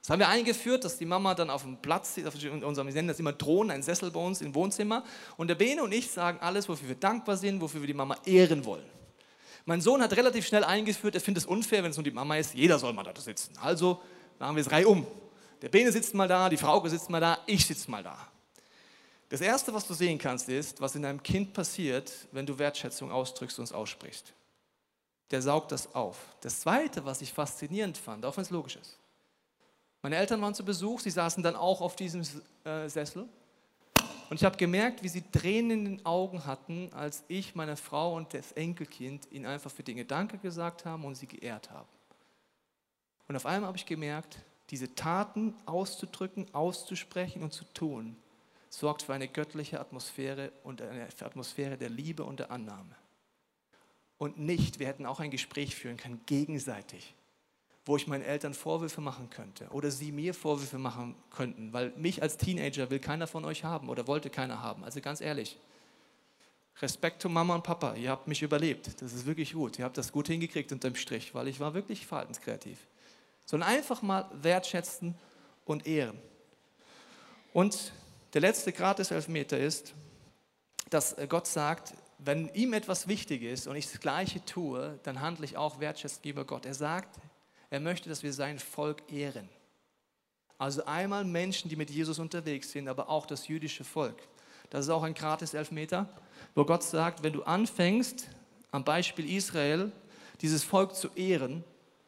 Das 0.00 0.08
haben 0.08 0.18
wir 0.18 0.28
eingeführt, 0.28 0.82
dass 0.82 0.96
die 0.96 1.04
Mama 1.04 1.34
dann 1.34 1.50
auf 1.50 1.60
dem 1.60 1.76
Platz, 1.76 2.18
auf 2.26 2.34
unserem, 2.34 2.86
wir 2.86 2.94
nennen 2.94 3.08
das 3.08 3.20
immer 3.20 3.36
Thron, 3.36 3.70
ein 3.70 3.82
Sessel 3.82 4.10
bei 4.10 4.20
uns 4.20 4.40
im 4.40 4.54
Wohnzimmer. 4.54 5.04
Und 5.36 5.48
der 5.48 5.56
Bene 5.56 5.82
und 5.82 5.92
ich 5.92 6.10
sagen 6.10 6.38
alles, 6.40 6.66
wofür 6.66 6.88
wir 6.88 6.96
dankbar 6.96 7.36
sind, 7.36 7.60
wofür 7.60 7.82
wir 7.82 7.86
die 7.86 7.92
Mama 7.92 8.16
ehren 8.24 8.64
wollen. 8.64 8.86
Mein 9.66 9.82
Sohn 9.82 10.00
hat 10.00 10.16
relativ 10.16 10.46
schnell 10.46 10.64
eingeführt, 10.64 11.16
er 11.16 11.20
findet 11.20 11.44
es 11.44 11.46
unfair, 11.46 11.82
wenn 11.82 11.90
es 11.90 11.98
nur 11.98 12.04
die 12.04 12.10
Mama 12.12 12.38
ist, 12.38 12.54
jeder 12.54 12.78
soll 12.78 12.94
mal 12.94 13.02
da 13.02 13.14
sitzen. 13.20 13.58
Also 13.60 14.00
machen 14.38 14.56
wir 14.56 14.62
es 14.62 14.70
reihum. 14.70 15.06
Der 15.60 15.68
Bene 15.68 15.92
sitzt 15.92 16.14
mal 16.14 16.28
da, 16.28 16.48
die 16.48 16.56
Frau 16.56 16.86
sitzt 16.88 17.10
mal 17.10 17.20
da, 17.20 17.38
ich 17.44 17.66
sitze 17.66 17.90
mal 17.90 18.02
da. 18.02 18.16
Das 19.28 19.40
Erste, 19.40 19.72
was 19.72 19.86
du 19.86 19.94
sehen 19.94 20.18
kannst, 20.18 20.48
ist, 20.48 20.80
was 20.80 20.94
in 20.94 21.02
deinem 21.02 21.22
Kind 21.22 21.52
passiert, 21.52 22.12
wenn 22.32 22.46
du 22.46 22.58
Wertschätzung 22.58 23.10
ausdrückst 23.10 23.58
und 23.58 23.64
es 23.64 23.72
aussprichst. 23.72 24.32
Der 25.30 25.42
saugt 25.42 25.72
das 25.72 25.94
auf. 25.94 26.18
Das 26.40 26.60
Zweite, 26.60 27.04
was 27.04 27.22
ich 27.22 27.32
faszinierend 27.32 27.96
fand, 27.98 28.24
auch 28.24 28.36
wenn 28.36 28.42
es 28.42 28.50
logisch 28.50 28.76
ist, 28.76 28.98
meine 30.02 30.16
Eltern 30.16 30.42
waren 30.42 30.54
zu 30.54 30.64
Besuch, 30.64 31.00
sie 31.00 31.10
saßen 31.10 31.42
dann 31.42 31.56
auch 31.56 31.80
auf 31.80 31.96
diesem 31.96 32.22
äh, 32.64 32.88
Sessel. 32.90 33.26
Und 34.28 34.36
ich 34.36 34.44
habe 34.44 34.56
gemerkt, 34.56 35.02
wie 35.02 35.08
sie 35.08 35.22
Tränen 35.22 35.70
in 35.70 35.84
den 35.84 36.06
Augen 36.06 36.44
hatten, 36.44 36.92
als 36.92 37.24
ich, 37.28 37.54
meine 37.54 37.76
Frau 37.76 38.14
und 38.14 38.34
das 38.34 38.52
Enkelkind 38.52 39.30
ihnen 39.32 39.46
einfach 39.46 39.70
für 39.70 39.82
Dinge 39.82 40.04
Danke 40.04 40.36
gesagt 40.36 40.84
haben 40.84 41.04
und 41.06 41.14
sie 41.14 41.26
geehrt 41.26 41.70
haben. 41.70 41.88
Und 43.28 43.36
auf 43.36 43.46
einmal 43.46 43.68
habe 43.68 43.78
ich 43.78 43.86
gemerkt, 43.86 44.38
diese 44.70 44.94
Taten 44.94 45.54
auszudrücken, 45.66 46.52
auszusprechen 46.52 47.42
und 47.42 47.52
zu 47.52 47.64
tun, 47.64 48.16
sorgt 48.74 49.02
für 49.02 49.14
eine 49.14 49.28
göttliche 49.28 49.80
Atmosphäre 49.80 50.52
und 50.62 50.82
eine 50.82 51.08
Atmosphäre 51.20 51.76
der 51.76 51.90
Liebe 51.90 52.24
und 52.24 52.40
der 52.40 52.50
Annahme. 52.50 52.94
Und 54.18 54.38
nicht, 54.38 54.78
wir 54.78 54.86
hätten 54.86 55.06
auch 55.06 55.20
ein 55.20 55.30
Gespräch 55.30 55.74
führen 55.74 55.96
können, 55.96 56.20
gegenseitig 56.26 57.14
wo 57.86 57.96
ich 57.96 58.06
meinen 58.06 58.22
Eltern 58.22 58.54
Vorwürfe 58.54 59.00
machen 59.00 59.28
könnte 59.30 59.68
oder 59.68 59.90
sie 59.90 60.10
mir 60.10 60.32
Vorwürfe 60.32 60.78
machen 60.78 61.14
könnten, 61.30 61.72
weil 61.72 61.90
mich 61.96 62.22
als 62.22 62.36
Teenager 62.36 62.88
will 62.90 62.98
keiner 62.98 63.26
von 63.26 63.44
euch 63.44 63.64
haben 63.64 63.88
oder 63.88 64.06
wollte 64.06 64.30
keiner 64.30 64.62
haben. 64.62 64.84
Also 64.84 65.00
ganz 65.00 65.20
ehrlich, 65.20 65.58
Respekt 66.80 67.20
zu 67.20 67.28
Mama 67.28 67.54
und 67.54 67.62
Papa, 67.62 67.94
ihr 67.94 68.10
habt 68.10 68.26
mich 68.26 68.42
überlebt. 68.42 69.00
Das 69.00 69.12
ist 69.12 69.26
wirklich 69.26 69.52
gut. 69.52 69.78
Ihr 69.78 69.84
habt 69.84 69.98
das 69.98 70.10
gut 70.10 70.28
hingekriegt 70.28 70.72
unterm 70.72 70.94
Strich, 70.94 71.34
weil 71.34 71.46
ich 71.46 71.60
war 71.60 71.74
wirklich 71.74 72.06
verhaltenskreativ. 72.06 72.78
Sondern 73.44 73.68
einfach 73.68 74.00
mal 74.00 74.28
wertschätzen 74.32 75.14
und 75.66 75.86
ehren. 75.86 76.18
Und 77.52 77.92
der 78.34 78.40
letzte 78.40 78.72
Grad 78.72 78.98
des 78.98 79.10
Elfmeter 79.10 79.58
ist, 79.58 79.94
dass 80.90 81.16
Gott 81.28 81.46
sagt, 81.46 81.94
wenn 82.18 82.48
ihm 82.54 82.72
etwas 82.72 83.08
wichtig 83.08 83.42
ist 83.42 83.66
und 83.66 83.76
ich 83.76 83.90
das 83.90 84.00
Gleiche 84.00 84.44
tue, 84.44 84.98
dann 85.02 85.20
handle 85.20 85.44
ich 85.44 85.56
auch 85.56 85.80
wertschätzend 85.80 86.22
gegenüber 86.22 86.44
Gott. 86.44 86.66
Er 86.66 86.74
sagt, 86.74 87.18
er 87.70 87.80
möchte, 87.80 88.08
dass 88.08 88.22
wir 88.22 88.32
sein 88.32 88.58
Volk 88.58 89.02
ehren. 89.10 89.48
Also 90.58 90.84
einmal 90.84 91.24
Menschen, 91.24 91.68
die 91.68 91.76
mit 91.76 91.90
Jesus 91.90 92.18
unterwegs 92.18 92.70
sind, 92.70 92.88
aber 92.88 93.08
auch 93.08 93.26
das 93.26 93.48
jüdische 93.48 93.84
Volk. 93.84 94.16
Das 94.70 94.84
ist 94.86 94.90
auch 94.90 95.02
ein 95.02 95.14
gratis 95.14 95.54
Elfmeter, 95.54 96.08
wo 96.54 96.64
Gott 96.64 96.82
sagt, 96.82 97.22
wenn 97.22 97.32
du 97.32 97.42
anfängst, 97.42 98.28
am 98.70 98.84
Beispiel 98.84 99.30
Israel, 99.30 99.92
dieses 100.40 100.64
Volk 100.64 100.94
zu 100.94 101.08
ehren, 101.14 101.62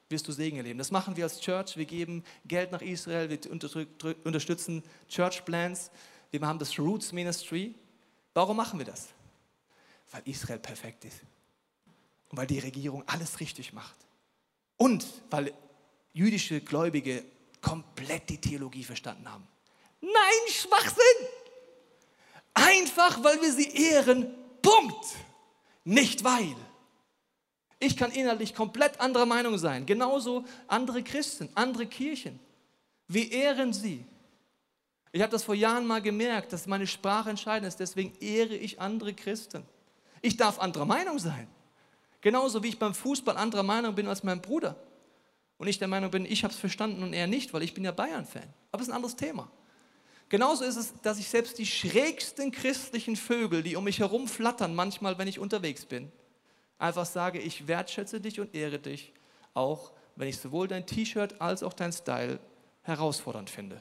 wirst 0.08 0.26
du 0.28 0.32
Segen 0.32 0.56
erleben. 0.56 0.78
Das 0.78 0.90
machen 0.90 1.16
wir 1.16 1.24
als 1.24 1.40
Church. 1.40 1.76
Wir 1.76 1.84
geben 1.84 2.24
Geld 2.46 2.72
nach 2.72 2.82
Israel, 2.82 3.28
wir 3.28 3.38
unterstützen 4.24 4.82
Church 5.08 5.44
Plans. 5.44 5.90
Wir 6.30 6.40
haben 6.40 6.58
das 6.58 6.78
Roots 6.78 7.12
Ministry. 7.12 7.74
Warum 8.34 8.56
machen 8.56 8.78
wir 8.78 8.86
das? 8.86 9.08
Weil 10.10 10.22
Israel 10.24 10.58
perfekt 10.58 11.04
ist. 11.04 11.20
Und 12.28 12.38
weil 12.38 12.46
die 12.46 12.58
Regierung 12.58 13.02
alles 13.06 13.40
richtig 13.40 13.72
macht. 13.72 13.96
Und 14.76 15.06
weil 15.30 15.52
jüdische 16.12 16.60
Gläubige 16.60 17.24
komplett 17.60 18.28
die 18.28 18.40
Theologie 18.40 18.84
verstanden 18.84 19.30
haben. 19.30 19.46
Nein, 20.00 20.12
Schwachsinn! 20.48 21.28
Einfach 22.54 23.22
weil 23.22 23.40
wir 23.40 23.52
sie 23.52 23.70
ehren. 23.70 24.34
Punkt. 24.62 25.04
Nicht 25.84 26.24
weil. 26.24 26.56
Ich 27.78 27.96
kann 27.96 28.10
innerlich 28.10 28.54
komplett 28.54 28.98
anderer 29.00 29.26
Meinung 29.26 29.58
sein. 29.58 29.84
Genauso 29.84 30.44
andere 30.66 31.02
Christen, 31.02 31.48
andere 31.54 31.86
Kirchen. 31.86 32.40
Wir 33.08 33.30
ehren 33.30 33.72
sie. 33.72 34.04
Ich 35.16 35.22
habe 35.22 35.32
das 35.32 35.44
vor 35.44 35.54
Jahren 35.54 35.86
mal 35.86 36.02
gemerkt, 36.02 36.52
dass 36.52 36.66
meine 36.66 36.86
Sprache 36.86 37.30
entscheidend 37.30 37.68
ist. 37.68 37.80
Deswegen 37.80 38.12
ehre 38.20 38.54
ich 38.54 38.82
andere 38.82 39.14
Christen. 39.14 39.64
Ich 40.20 40.36
darf 40.36 40.58
anderer 40.58 40.84
Meinung 40.84 41.18
sein. 41.18 41.48
Genauso 42.20 42.62
wie 42.62 42.68
ich 42.68 42.78
beim 42.78 42.92
Fußball 42.92 43.34
anderer 43.38 43.62
Meinung 43.62 43.94
bin 43.94 44.08
als 44.08 44.22
mein 44.24 44.42
Bruder. 44.42 44.76
Und 45.56 45.68
ich 45.68 45.78
der 45.78 45.88
Meinung 45.88 46.10
bin, 46.10 46.26
ich 46.26 46.44
habe 46.44 46.52
es 46.52 46.60
verstanden 46.60 47.02
und 47.02 47.14
er 47.14 47.26
nicht, 47.26 47.54
weil 47.54 47.62
ich 47.62 47.72
bin 47.72 47.82
ja 47.82 47.92
Bayern-Fan. 47.92 48.44
Aber 48.70 48.82
es 48.82 48.88
ist 48.88 48.92
ein 48.92 48.96
anderes 48.96 49.16
Thema. 49.16 49.50
Genauso 50.28 50.64
ist 50.64 50.76
es, 50.76 50.92
dass 51.00 51.18
ich 51.18 51.30
selbst 51.30 51.58
die 51.58 51.64
schrägsten 51.64 52.50
christlichen 52.50 53.16
Vögel, 53.16 53.62
die 53.62 53.76
um 53.76 53.84
mich 53.84 54.00
herum 54.00 54.28
flattern, 54.28 54.74
manchmal, 54.74 55.16
wenn 55.16 55.28
ich 55.28 55.38
unterwegs 55.38 55.86
bin, 55.86 56.12
einfach 56.76 57.06
sage, 57.06 57.38
ich 57.38 57.66
wertschätze 57.66 58.20
dich 58.20 58.38
und 58.38 58.54
ehre 58.54 58.78
dich, 58.78 59.14
auch 59.54 59.92
wenn 60.14 60.28
ich 60.28 60.36
sowohl 60.36 60.68
dein 60.68 60.84
T-Shirt 60.84 61.40
als 61.40 61.62
auch 61.62 61.72
dein 61.72 61.94
Style 61.94 62.38
herausfordernd 62.82 63.48
finde. 63.48 63.80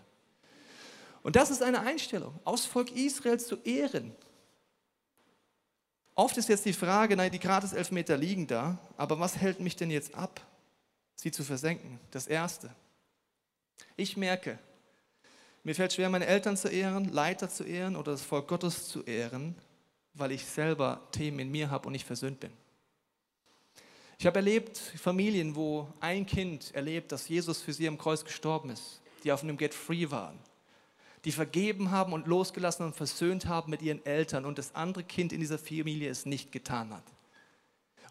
Und 1.26 1.36
das 1.36 1.50
ist 1.50 1.64
eine 1.64 1.80
Einstellung, 1.80 2.40
aus 2.44 2.66
Volk 2.66 2.92
Israel 2.92 3.40
zu 3.40 3.58
ehren, 3.64 4.16
Oft 6.18 6.38
ist 6.38 6.48
jetzt 6.48 6.64
die 6.64 6.72
Frage, 6.72 7.18
nein, 7.18 7.30
die 7.30 7.40
Gratis-Elfmeter 7.40 8.16
liegen 8.16 8.48
da, 8.48 8.78
aber 8.96 9.20
was 9.20 9.36
hält 9.36 9.60
mich 9.60 9.76
denn 9.76 9.92
jetzt 9.92 10.16
ab, 10.16 10.40
sie 11.14 11.30
zu 11.30 11.44
versenken? 11.44 12.00
Das 12.12 12.26
Erste. 12.26 12.74
Ich 13.98 14.16
merke, 14.16 14.58
Mir 15.64 15.74
fällt 15.76 15.94
schwer, 15.94 16.10
meine 16.10 16.28
Eltern 16.28 16.56
zu 16.56 16.70
ehren, 16.70 17.12
Leiter 17.12 17.50
zu 17.50 17.64
ehren 17.64 17.96
oder 17.96 18.12
das 18.12 18.22
Volk 18.22 18.48
Gottes 18.48 18.88
zu 18.88 19.04
ehren, 19.04 19.56
weil 20.14 20.32
ich 20.32 20.46
selber 20.46 21.02
Themen 21.12 21.40
in 21.40 21.52
mir 21.52 21.72
habe 21.72 21.88
und 21.88 21.94
nicht 21.94 22.06
versöhnt 22.06 22.40
bin. 22.40 22.52
Ich 24.20 24.26
habe 24.26 24.38
erlebt 24.38 24.78
Familien, 24.78 25.56
wo 25.56 25.90
ein 26.00 26.26
Kind 26.26 26.74
erlebt, 26.74 27.12
dass 27.12 27.28
Jesus 27.28 27.62
für 27.62 27.74
sie 27.74 27.88
am 27.88 27.98
Kreuz 27.98 28.24
gestorben 28.24 28.70
ist, 28.70 29.02
die 29.24 29.32
auf 29.32 29.44
einem 29.44 29.58
Get 29.58 29.74
Free 29.74 30.10
waren, 30.12 30.40
die 31.26 31.32
vergeben 31.32 31.92
haben 31.92 32.14
und 32.14 32.28
losgelassen 32.28 32.86
und 32.86 32.96
versöhnt 32.96 33.48
haben 33.48 33.72
mit 33.72 33.82
ihren 33.82 34.06
Eltern 34.06 34.46
und 34.46 34.60
das 34.60 34.76
andere 34.76 35.04
Kind 35.04 35.34
in 35.34 35.40
dieser 35.40 35.58
Familie 35.58 36.10
es 36.10 36.26
nicht 36.26 36.52
getan 36.52 36.94
hat. 36.94 37.04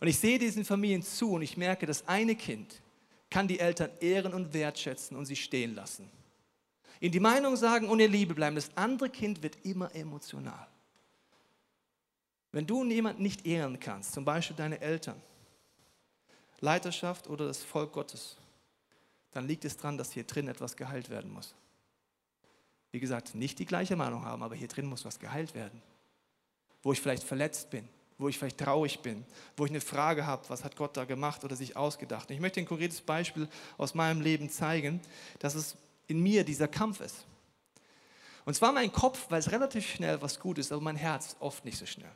Und 0.00 0.08
ich 0.08 0.18
sehe 0.18 0.38
diesen 0.38 0.64
Familien 0.64 1.02
zu 1.02 1.32
und 1.32 1.42
ich 1.42 1.56
merke, 1.56 1.86
das 1.86 2.08
eine 2.08 2.34
Kind 2.34 2.82
kann 3.30 3.48
die 3.48 3.60
Eltern 3.60 3.90
ehren 4.00 4.34
und 4.34 4.52
wertschätzen 4.52 5.16
und 5.16 5.26
sie 5.26 5.36
stehen 5.36 5.74
lassen. 5.74 6.10
In 7.00 7.12
die 7.12 7.20
Meinung 7.20 7.56
sagen 7.56 7.88
und 7.88 8.00
in 8.00 8.10
Liebe 8.10 8.34
bleiben. 8.34 8.56
Das 8.56 8.70
andere 8.76 9.10
Kind 9.10 9.42
wird 9.42 9.58
immer 9.64 9.94
emotional. 9.94 10.66
Wenn 12.50 12.66
du 12.66 12.84
jemanden 12.84 13.22
nicht 13.22 13.46
ehren 13.46 13.78
kannst, 13.80 14.12
zum 14.12 14.24
Beispiel 14.24 14.56
deine 14.56 14.80
Eltern, 14.80 15.20
Leiterschaft 16.60 17.28
oder 17.28 17.46
das 17.46 17.62
Volk 17.62 17.92
Gottes, 17.92 18.36
dann 19.32 19.46
liegt 19.46 19.64
es 19.64 19.76
daran, 19.76 19.98
dass 19.98 20.12
hier 20.12 20.24
drin 20.24 20.48
etwas 20.48 20.76
geheilt 20.76 21.10
werden 21.10 21.32
muss. 21.32 21.54
Wie 22.94 23.00
gesagt, 23.00 23.34
nicht 23.34 23.58
die 23.58 23.66
gleiche 23.66 23.96
Meinung 23.96 24.24
haben, 24.24 24.44
aber 24.44 24.54
hier 24.54 24.68
drin 24.68 24.86
muss 24.86 25.04
was 25.04 25.18
geheilt 25.18 25.56
werden. 25.56 25.82
Wo 26.80 26.92
ich 26.92 27.00
vielleicht 27.00 27.24
verletzt 27.24 27.68
bin, 27.70 27.88
wo 28.18 28.28
ich 28.28 28.38
vielleicht 28.38 28.58
traurig 28.58 29.00
bin, 29.00 29.24
wo 29.56 29.64
ich 29.64 29.72
eine 29.72 29.80
Frage 29.80 30.24
habe, 30.24 30.48
was 30.48 30.62
hat 30.62 30.76
Gott 30.76 30.96
da 30.96 31.04
gemacht 31.04 31.42
oder 31.42 31.56
sich 31.56 31.76
ausgedacht. 31.76 32.28
Und 32.28 32.36
ich 32.36 32.40
möchte 32.40 32.60
ein 32.60 32.66
konkretes 32.66 33.00
Beispiel 33.00 33.48
aus 33.78 33.94
meinem 33.94 34.20
Leben 34.20 34.48
zeigen, 34.48 35.00
dass 35.40 35.56
es 35.56 35.74
in 36.06 36.22
mir 36.22 36.44
dieser 36.44 36.68
Kampf 36.68 37.00
ist. 37.00 37.24
Und 38.44 38.54
zwar 38.54 38.70
mein 38.70 38.92
Kopf 38.92 39.28
weiß 39.28 39.50
relativ 39.50 39.90
schnell, 39.90 40.22
was 40.22 40.38
gut 40.38 40.58
ist, 40.58 40.70
aber 40.70 40.80
mein 40.80 40.94
Herz 40.94 41.34
oft 41.40 41.64
nicht 41.64 41.78
so 41.78 41.86
schnell. 41.86 42.12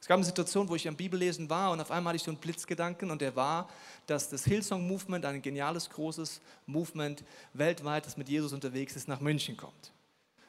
Es 0.00 0.08
gab 0.08 0.16
eine 0.16 0.24
Situation, 0.24 0.66
wo 0.70 0.76
ich 0.76 0.88
am 0.88 0.96
Bibellesen 0.96 1.50
war 1.50 1.72
und 1.72 1.80
auf 1.82 1.90
einmal 1.90 2.12
hatte 2.12 2.16
ich 2.16 2.22
so 2.22 2.30
einen 2.30 2.40
Blitzgedanken 2.40 3.10
und 3.10 3.20
der 3.20 3.36
war, 3.36 3.68
dass 4.06 4.30
das 4.30 4.44
Hillsong 4.44 4.88
Movement, 4.88 5.26
ein 5.26 5.42
geniales, 5.42 5.90
großes 5.90 6.40
Movement 6.64 7.22
weltweit, 7.52 8.06
das 8.06 8.16
mit 8.16 8.30
Jesus 8.30 8.54
unterwegs 8.54 8.96
ist, 8.96 9.08
nach 9.08 9.20
München 9.20 9.58
kommt. 9.58 9.92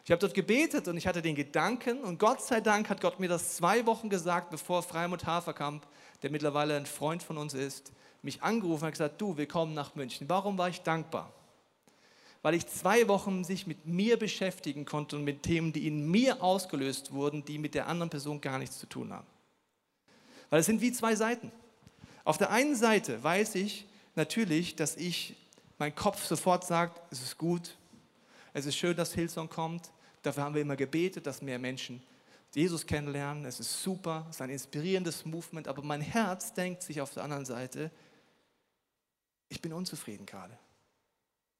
Ich 0.07 0.11
habe 0.11 0.21
dort 0.21 0.33
gebetet 0.33 0.87
und 0.87 0.95
ich 0.95 1.05
hatte 1.05 1.21
den 1.21 1.35
Gedanken 1.35 1.99
und 1.99 2.17
Gott 2.17 2.41
sei 2.41 2.61
Dank 2.61 2.89
hat 2.89 3.01
Gott 3.01 3.19
mir 3.19 3.27
das 3.27 3.57
zwei 3.57 3.85
Wochen 3.85 4.09
gesagt, 4.09 4.51
bevor 4.51 4.81
Freimut 4.81 5.25
Haferkamp, 5.25 5.85
der 6.21 6.31
mittlerweile 6.31 6.77
ein 6.77 6.85
Freund 6.85 7.21
von 7.21 7.37
uns 7.37 7.53
ist, 7.53 7.91
mich 8.21 8.41
angerufen 8.41 8.85
und 8.85 8.91
gesagt, 8.91 9.19
du, 9.19 9.35
wir 9.35 9.49
kommen 9.49 9.73
nach 9.73 9.95
München. 9.95 10.29
Warum 10.29 10.57
war 10.57 10.69
ich 10.69 10.79
dankbar? 10.79 11.33
Weil 12.41 12.53
ich 12.53 12.65
zwei 12.67 13.09
Wochen 13.09 13.43
sich 13.43 13.67
mit 13.67 13.85
mir 13.85 14.17
beschäftigen 14.17 14.85
konnte 14.85 15.17
und 15.17 15.25
mit 15.25 15.43
Themen, 15.43 15.73
die 15.73 15.85
in 15.87 16.09
mir 16.09 16.41
ausgelöst 16.41 17.11
wurden, 17.11 17.43
die 17.43 17.57
mit 17.57 17.75
der 17.75 17.87
anderen 17.87 18.09
Person 18.09 18.39
gar 18.39 18.59
nichts 18.59 18.79
zu 18.79 18.87
tun 18.87 19.11
haben. 19.11 19.27
Weil 20.49 20.61
es 20.61 20.67
sind 20.67 20.79
wie 20.79 20.93
zwei 20.93 21.17
Seiten. 21.17 21.51
Auf 22.23 22.37
der 22.37 22.51
einen 22.51 22.77
Seite 22.77 23.21
weiß 23.21 23.55
ich 23.55 23.85
natürlich, 24.15 24.77
dass 24.77 24.95
ich, 24.95 25.35
mein 25.77 25.93
Kopf 25.93 26.23
sofort 26.23 26.65
sagt, 26.65 27.01
es 27.11 27.21
ist 27.21 27.37
gut, 27.37 27.75
es 28.53 28.65
ist 28.65 28.77
schön, 28.77 28.95
dass 28.95 29.13
Hillsong 29.13 29.49
kommt. 29.49 29.91
Dafür 30.27 30.43
haben 30.43 30.55
wir 30.55 30.61
immer 30.61 30.75
gebetet, 30.75 31.25
dass 31.25 31.41
mehr 31.41 31.57
Menschen 31.57 32.03
Jesus 32.53 32.85
kennenlernen. 32.85 33.45
Es 33.45 33.61
ist 33.61 33.81
super, 33.81 34.25
es 34.29 34.35
ist 34.35 34.41
ein 34.41 34.49
inspirierendes 34.49 35.23
Movement. 35.23 35.69
Aber 35.69 35.81
mein 35.81 36.01
Herz 36.01 36.53
denkt 36.53 36.83
sich 36.83 36.99
auf 36.99 37.13
der 37.13 37.23
anderen 37.23 37.45
Seite, 37.45 37.89
ich 39.47 39.61
bin 39.61 39.71
unzufrieden 39.71 40.25
gerade. 40.25 40.59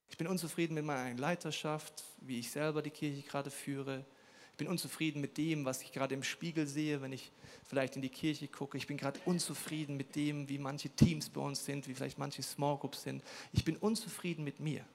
Ich 0.10 0.18
bin 0.18 0.28
unzufrieden 0.28 0.74
mit 0.74 0.84
meiner 0.84 1.18
Leiterschaft, 1.18 2.04
wie 2.20 2.40
ich 2.40 2.52
selber 2.52 2.82
die 2.82 2.90
Kirche 2.90 3.22
gerade 3.22 3.52
führe. 3.52 4.04
Ich 4.52 4.58
bin 4.58 4.68
unzufrieden 4.68 5.22
mit 5.22 5.38
dem, 5.38 5.64
was 5.64 5.82
ich 5.82 5.94
gerade 5.94 6.14
im 6.14 6.24
Spiegel 6.24 6.68
sehe, 6.68 7.02
wenn 7.02 7.14
ich 7.14 7.32
vielleicht 7.64 7.96
in 7.96 8.02
die 8.02 8.10
Kirche 8.10 8.50
gucke. 8.50 8.78
Ich 8.78 8.88
bin 8.88 8.98
gerade 8.98 9.18
unzufrieden 9.24 9.96
mit 9.96 10.14
dem, 10.18 10.50
wie 10.50 10.58
manche 10.58 10.90
Teams 10.90 11.30
bei 11.30 11.40
uns 11.40 11.64
sind, 11.64 11.88
wie 11.88 11.94
vielleicht 11.94 12.18
manche 12.18 12.44
Small 12.44 12.78
Groups 12.80 13.04
sind. 13.04 13.24
Ich 13.54 13.64
bin 13.64 13.78
unzufrieden 13.78 14.44
mit 14.44 14.60
mir. 14.60 14.86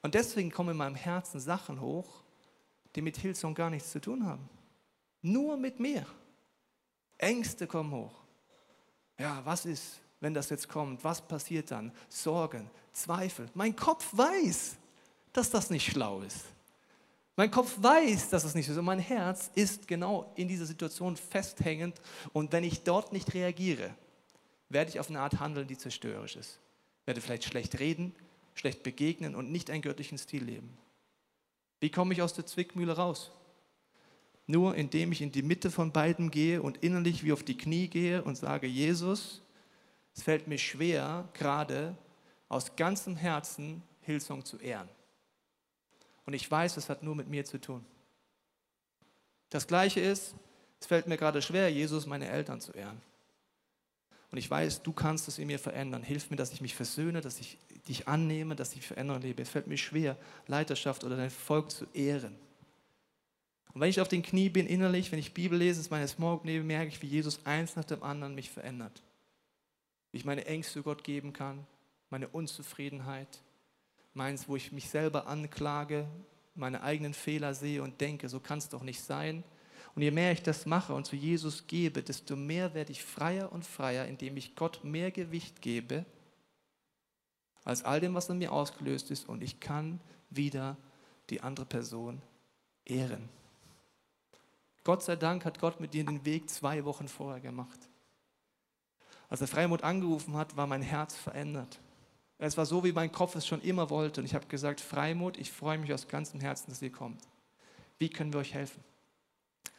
Und 0.00 0.14
deswegen 0.14 0.50
kommen 0.50 0.70
in 0.70 0.78
meinem 0.78 0.96
Herzen 0.96 1.38
Sachen 1.38 1.78
hoch, 1.78 2.22
die 2.94 3.02
mit 3.02 3.16
Hillsong 3.16 3.54
gar 3.54 3.70
nichts 3.70 3.90
zu 3.90 4.00
tun 4.00 4.26
haben. 4.26 4.48
Nur 5.22 5.56
mit 5.56 5.80
mir. 5.80 6.06
Ängste 7.18 7.66
kommen 7.66 7.92
hoch. 7.92 8.22
Ja, 9.18 9.40
was 9.44 9.64
ist, 9.64 10.00
wenn 10.20 10.34
das 10.34 10.50
jetzt 10.50 10.68
kommt? 10.68 11.02
Was 11.04 11.20
passiert 11.20 11.70
dann? 11.70 11.92
Sorgen, 12.08 12.68
Zweifel. 12.92 13.48
Mein 13.54 13.76
Kopf 13.76 14.08
weiß, 14.12 14.76
dass 15.32 15.50
das 15.50 15.70
nicht 15.70 15.90
schlau 15.90 16.20
ist. 16.22 16.46
Mein 17.36 17.50
Kopf 17.50 17.76
weiß, 17.80 18.28
dass 18.28 18.44
es 18.44 18.54
nicht 18.54 18.66
so 18.66 18.72
ist. 18.72 18.78
Und 18.78 18.84
mein 18.84 18.98
Herz 18.98 19.50
ist 19.54 19.88
genau 19.88 20.32
in 20.36 20.48
dieser 20.48 20.66
Situation 20.66 21.16
festhängend. 21.16 22.00
Und 22.32 22.52
wenn 22.52 22.64
ich 22.64 22.82
dort 22.82 23.12
nicht 23.12 23.32
reagiere, 23.32 23.94
werde 24.68 24.90
ich 24.90 25.00
auf 25.00 25.08
eine 25.08 25.20
Art 25.20 25.40
handeln, 25.40 25.66
die 25.66 25.78
zerstörerisch 25.78 26.36
ist. 26.36 26.60
Werde 27.06 27.20
vielleicht 27.20 27.44
schlecht 27.44 27.78
reden, 27.78 28.14
schlecht 28.54 28.82
begegnen 28.82 29.34
und 29.34 29.50
nicht 29.50 29.70
einen 29.70 29.82
göttlichen 29.82 30.18
Stil 30.18 30.44
leben. 30.44 30.76
Wie 31.82 31.90
komme 31.90 32.14
ich 32.14 32.22
aus 32.22 32.32
der 32.32 32.46
Zwickmühle 32.46 32.92
raus? 32.92 33.32
Nur 34.46 34.76
indem 34.76 35.10
ich 35.10 35.20
in 35.20 35.32
die 35.32 35.42
Mitte 35.42 35.68
von 35.68 35.90
beiden 35.90 36.30
gehe 36.30 36.62
und 36.62 36.76
innerlich 36.76 37.24
wie 37.24 37.32
auf 37.32 37.42
die 37.42 37.56
Knie 37.56 37.88
gehe 37.88 38.22
und 38.22 38.36
sage, 38.36 38.68
Jesus, 38.68 39.42
es 40.14 40.22
fällt 40.22 40.46
mir 40.46 40.58
schwer, 40.58 41.28
gerade 41.34 41.96
aus 42.48 42.76
ganzem 42.76 43.16
Herzen 43.16 43.82
Hillsong 44.02 44.44
zu 44.44 44.58
ehren. 44.58 44.88
Und 46.24 46.34
ich 46.34 46.48
weiß, 46.48 46.76
es 46.76 46.88
hat 46.88 47.02
nur 47.02 47.16
mit 47.16 47.26
mir 47.26 47.44
zu 47.44 47.60
tun. 47.60 47.84
Das 49.50 49.66
Gleiche 49.66 49.98
ist, 49.98 50.36
es 50.78 50.86
fällt 50.86 51.08
mir 51.08 51.16
gerade 51.16 51.42
schwer, 51.42 51.68
Jesus, 51.68 52.06
meine 52.06 52.28
Eltern 52.28 52.60
zu 52.60 52.70
ehren. 52.70 53.02
Und 54.32 54.38
ich 54.38 54.50
weiß, 54.50 54.82
du 54.82 54.92
kannst 54.92 55.28
es 55.28 55.38
in 55.38 55.46
mir 55.46 55.58
verändern. 55.58 56.02
Hilf 56.02 56.30
mir, 56.30 56.36
dass 56.36 56.54
ich 56.54 56.62
mich 56.62 56.74
versöhne, 56.74 57.20
dass 57.20 57.38
ich 57.38 57.58
dich 57.86 58.08
annehme, 58.08 58.56
dass 58.56 58.74
ich 58.74 58.86
verändern 58.86 59.20
lebe. 59.20 59.42
Es 59.42 59.50
fällt 59.50 59.66
mir 59.66 59.76
schwer, 59.76 60.16
Leiterschaft 60.46 61.04
oder 61.04 61.18
dein 61.18 61.30
Volk 61.30 61.70
zu 61.70 61.84
ehren. 61.92 62.34
Und 63.74 63.82
wenn 63.82 63.90
ich 63.90 64.00
auf 64.00 64.08
den 64.08 64.22
Knie 64.22 64.48
bin 64.48 64.66
innerlich, 64.66 65.12
wenn 65.12 65.18
ich 65.18 65.34
Bibel 65.34 65.58
lese, 65.58 65.80
es 65.80 65.90
meine 65.90 66.08
Small 66.08 66.40
nehme, 66.44 66.64
merke 66.64 66.88
ich, 66.88 67.02
wie 67.02 67.08
Jesus 67.08 67.44
eins 67.44 67.76
nach 67.76 67.84
dem 67.84 68.02
anderen 68.02 68.34
mich 68.34 68.50
verändert. 68.50 69.02
Wie 70.12 70.18
ich 70.18 70.24
meine 70.24 70.46
Ängste 70.46 70.82
Gott 70.82 71.04
geben 71.04 71.34
kann, 71.34 71.66
meine 72.08 72.28
Unzufriedenheit, 72.28 73.42
meins, 74.14 74.48
wo 74.48 74.56
ich 74.56 74.72
mich 74.72 74.88
selber 74.88 75.26
anklage, 75.26 76.06
meine 76.54 76.82
eigenen 76.82 77.12
Fehler 77.12 77.54
sehe 77.54 77.82
und 77.82 78.00
denke, 78.00 78.30
so 78.30 78.40
kann 78.40 78.58
es 78.58 78.70
doch 78.70 78.82
nicht 78.82 79.02
sein. 79.02 79.44
Und 79.94 80.02
je 80.02 80.10
mehr 80.10 80.32
ich 80.32 80.42
das 80.42 80.66
mache 80.66 80.94
und 80.94 81.06
zu 81.06 81.16
Jesus 81.16 81.66
gebe, 81.66 82.02
desto 82.02 82.36
mehr 82.36 82.74
werde 82.74 82.92
ich 82.92 83.04
freier 83.04 83.52
und 83.52 83.66
freier, 83.66 84.06
indem 84.06 84.36
ich 84.36 84.54
Gott 84.54 84.82
mehr 84.84 85.10
Gewicht 85.10 85.60
gebe 85.60 86.04
als 87.64 87.84
all 87.84 88.00
dem, 88.00 88.14
was 88.14 88.28
in 88.28 88.38
mir 88.38 88.52
ausgelöst 88.52 89.10
ist. 89.10 89.28
Und 89.28 89.42
ich 89.42 89.60
kann 89.60 90.00
wieder 90.30 90.76
die 91.30 91.40
andere 91.40 91.66
Person 91.66 92.20
ehren. 92.84 93.28
Gott 94.84 95.02
sei 95.02 95.16
Dank 95.16 95.44
hat 95.44 95.60
Gott 95.60 95.80
mit 95.80 95.94
dir 95.94 96.04
den 96.04 96.24
Weg 96.24 96.50
zwei 96.50 96.84
Wochen 96.84 97.06
vorher 97.06 97.40
gemacht. 97.40 97.78
Als 99.28 99.38
der 99.38 99.48
Freimut 99.48 99.84
angerufen 99.84 100.36
hat, 100.36 100.56
war 100.56 100.66
mein 100.66 100.82
Herz 100.82 101.14
verändert. 101.14 101.78
Es 102.38 102.56
war 102.56 102.66
so, 102.66 102.82
wie 102.82 102.92
mein 102.92 103.12
Kopf 103.12 103.36
es 103.36 103.46
schon 103.46 103.62
immer 103.62 103.88
wollte. 103.88 104.20
Und 104.20 104.26
ich 104.26 104.34
habe 104.34 104.46
gesagt, 104.46 104.80
Freimut, 104.80 105.38
ich 105.38 105.52
freue 105.52 105.78
mich 105.78 105.92
aus 105.92 106.08
ganzem 106.08 106.40
Herzen, 106.40 106.70
dass 106.70 106.82
ihr 106.82 106.90
kommt. 106.90 107.22
Wie 107.98 108.10
können 108.10 108.32
wir 108.32 108.40
euch 108.40 108.52
helfen? 108.52 108.82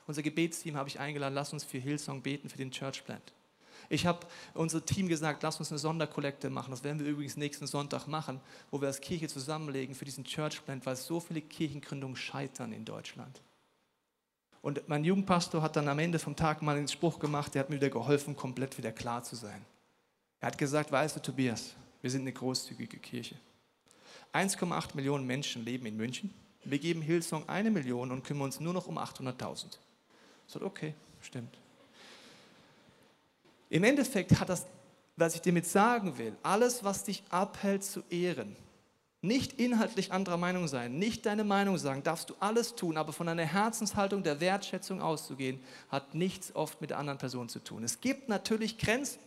Unser 0.07 0.21
Gebetsteam 0.21 0.75
habe 0.75 0.89
ich 0.89 0.99
eingeladen, 0.99 1.33
lass 1.33 1.53
uns 1.53 1.63
für 1.63 1.77
Hillsong 1.77 2.21
beten, 2.21 2.49
für 2.49 2.57
den 2.57 2.71
Church 2.71 3.03
Plant. 3.05 3.33
Ich 3.89 4.05
habe 4.05 4.25
unser 4.53 4.85
Team 4.85 5.07
gesagt, 5.07 5.43
lass 5.43 5.59
uns 5.59 5.71
eine 5.71 5.77
Sonderkollekte 5.77 6.49
machen. 6.49 6.71
Das 6.71 6.83
werden 6.83 6.99
wir 6.99 7.07
übrigens 7.07 7.37
nächsten 7.37 7.67
Sonntag 7.67 8.07
machen, 8.07 8.39
wo 8.71 8.81
wir 8.81 8.87
als 8.87 9.01
Kirche 9.01 9.27
zusammenlegen 9.27 9.95
für 9.95 10.05
diesen 10.05 10.23
Church 10.23 10.63
Plant, 10.63 10.85
weil 10.85 10.95
so 10.95 11.19
viele 11.19 11.41
Kirchengründungen 11.41 12.15
scheitern 12.15 12.73
in 12.73 12.85
Deutschland. 12.85 13.41
Und 14.61 14.87
mein 14.87 15.03
Jugendpastor 15.03 15.61
hat 15.61 15.75
dann 15.75 15.89
am 15.89 15.99
Ende 15.99 16.19
vom 16.19 16.35
Tag 16.35 16.61
mal 16.61 16.77
einen 16.77 16.87
Spruch 16.87 17.19
gemacht, 17.19 17.53
der 17.53 17.61
hat 17.61 17.69
mir 17.69 17.75
wieder 17.75 17.89
geholfen, 17.89 18.35
komplett 18.35 18.77
wieder 18.77 18.93
klar 18.93 19.23
zu 19.23 19.35
sein. 19.35 19.65
Er 20.39 20.47
hat 20.47 20.57
gesagt, 20.57 20.91
weißt 20.91 21.17
du, 21.17 21.21
Tobias, 21.21 21.75
wir 22.01 22.09
sind 22.09 22.21
eine 22.21 22.31
großzügige 22.31 22.97
Kirche. 22.97 23.35
1,8 24.33 24.95
Millionen 24.95 25.27
Menschen 25.27 25.65
leben 25.65 25.85
in 25.85 25.97
München. 25.97 26.33
Wir 26.63 26.79
geben 26.79 27.01
Hillsong 27.01 27.47
eine 27.49 27.71
Million 27.71 28.09
und 28.11 28.23
kümmern 28.23 28.45
uns 28.45 28.59
nur 28.61 28.73
noch 28.73 28.87
um 28.87 28.97
800.000. 28.97 29.77
Sage, 30.53 30.65
okay, 30.65 30.93
stimmt. 31.21 31.57
Im 33.69 33.83
Endeffekt 33.83 34.39
hat 34.39 34.49
das, 34.49 34.67
was 35.15 35.35
ich 35.35 35.41
dir 35.41 35.51
mit 35.51 35.65
sagen 35.65 36.17
will, 36.17 36.35
alles, 36.43 36.83
was 36.83 37.03
dich 37.03 37.23
abhält 37.29 37.83
zu 37.83 38.03
ehren, 38.09 38.55
nicht 39.21 39.53
inhaltlich 39.53 40.11
anderer 40.11 40.37
Meinung 40.37 40.67
sein, 40.67 40.99
nicht 40.99 41.25
deine 41.25 41.43
Meinung 41.43 41.77
sagen, 41.77 42.03
darfst 42.03 42.29
du 42.29 42.35
alles 42.39 42.75
tun, 42.75 42.97
aber 42.97 43.13
von 43.13 43.27
einer 43.27 43.45
Herzenshaltung 43.45 44.21
der 44.21 44.41
Wertschätzung 44.41 45.01
auszugehen, 45.01 45.59
hat 45.89 46.13
nichts 46.13 46.55
oft 46.55 46.81
mit 46.81 46.91
der 46.91 46.99
anderen 46.99 47.17
Person 47.17 47.49
zu 47.49 47.59
tun. 47.59 47.83
Es 47.83 47.99
gibt 47.99 48.29
natürlich 48.29 48.77
Grenzen. 48.77 49.19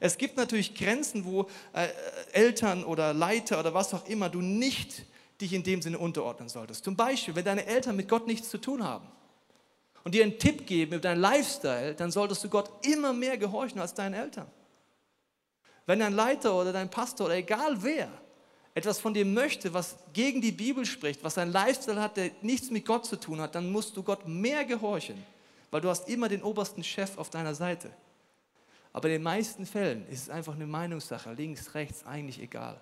Es 0.00 0.16
gibt 0.16 0.36
natürlich 0.38 0.74
Grenzen, 0.74 1.26
wo 1.26 1.46
äh, 1.74 1.88
Eltern 2.32 2.82
oder 2.84 3.12
Leiter 3.12 3.60
oder 3.60 3.74
was 3.74 3.92
auch 3.92 4.06
immer 4.08 4.30
du 4.30 4.40
nicht 4.40 5.04
dich 5.40 5.52
in 5.52 5.62
dem 5.62 5.82
Sinne 5.82 5.98
unterordnen 5.98 6.48
solltest. 6.48 6.84
Zum 6.84 6.96
Beispiel, 6.96 7.34
wenn 7.34 7.44
deine 7.44 7.66
Eltern 7.66 7.96
mit 7.96 8.08
Gott 8.08 8.26
nichts 8.26 8.48
zu 8.48 8.58
tun 8.58 8.82
haben 8.82 9.06
und 10.04 10.14
dir 10.14 10.24
einen 10.24 10.38
Tipp 10.38 10.66
geben 10.66 10.92
über 10.92 11.00
deinen 11.00 11.20
Lifestyle, 11.20 11.94
dann 11.94 12.10
solltest 12.10 12.44
du 12.44 12.48
Gott 12.48 12.70
immer 12.86 13.12
mehr 13.12 13.36
gehorchen 13.36 13.80
als 13.80 13.94
deinen 13.94 14.14
Eltern. 14.14 14.46
Wenn 15.86 15.98
dein 15.98 16.14
Leiter 16.14 16.54
oder 16.54 16.72
dein 16.72 16.90
Pastor 16.90 17.26
oder 17.26 17.36
egal 17.36 17.82
wer 17.82 18.08
etwas 18.74 19.00
von 19.00 19.12
dir 19.12 19.24
möchte, 19.24 19.74
was 19.74 19.96
gegen 20.12 20.40
die 20.40 20.52
Bibel 20.52 20.86
spricht, 20.86 21.24
was 21.24 21.36
ein 21.38 21.50
Lifestyle 21.50 22.00
hat, 22.00 22.16
der 22.16 22.30
nichts 22.42 22.70
mit 22.70 22.86
Gott 22.86 23.04
zu 23.04 23.16
tun 23.16 23.40
hat, 23.40 23.54
dann 23.54 23.70
musst 23.70 23.96
du 23.96 24.02
Gott 24.02 24.26
mehr 24.26 24.64
gehorchen, 24.64 25.22
weil 25.70 25.80
du 25.80 25.88
hast 25.88 26.08
immer 26.08 26.28
den 26.28 26.42
obersten 26.42 26.84
Chef 26.84 27.18
auf 27.18 27.30
deiner 27.30 27.54
Seite. 27.54 27.90
Aber 28.92 29.08
in 29.08 29.14
den 29.14 29.22
meisten 29.22 29.66
Fällen 29.66 30.06
ist 30.08 30.22
es 30.22 30.30
einfach 30.30 30.54
eine 30.54 30.66
Meinungssache, 30.66 31.32
links, 31.32 31.74
rechts, 31.74 32.04
eigentlich 32.06 32.40
egal. 32.40 32.80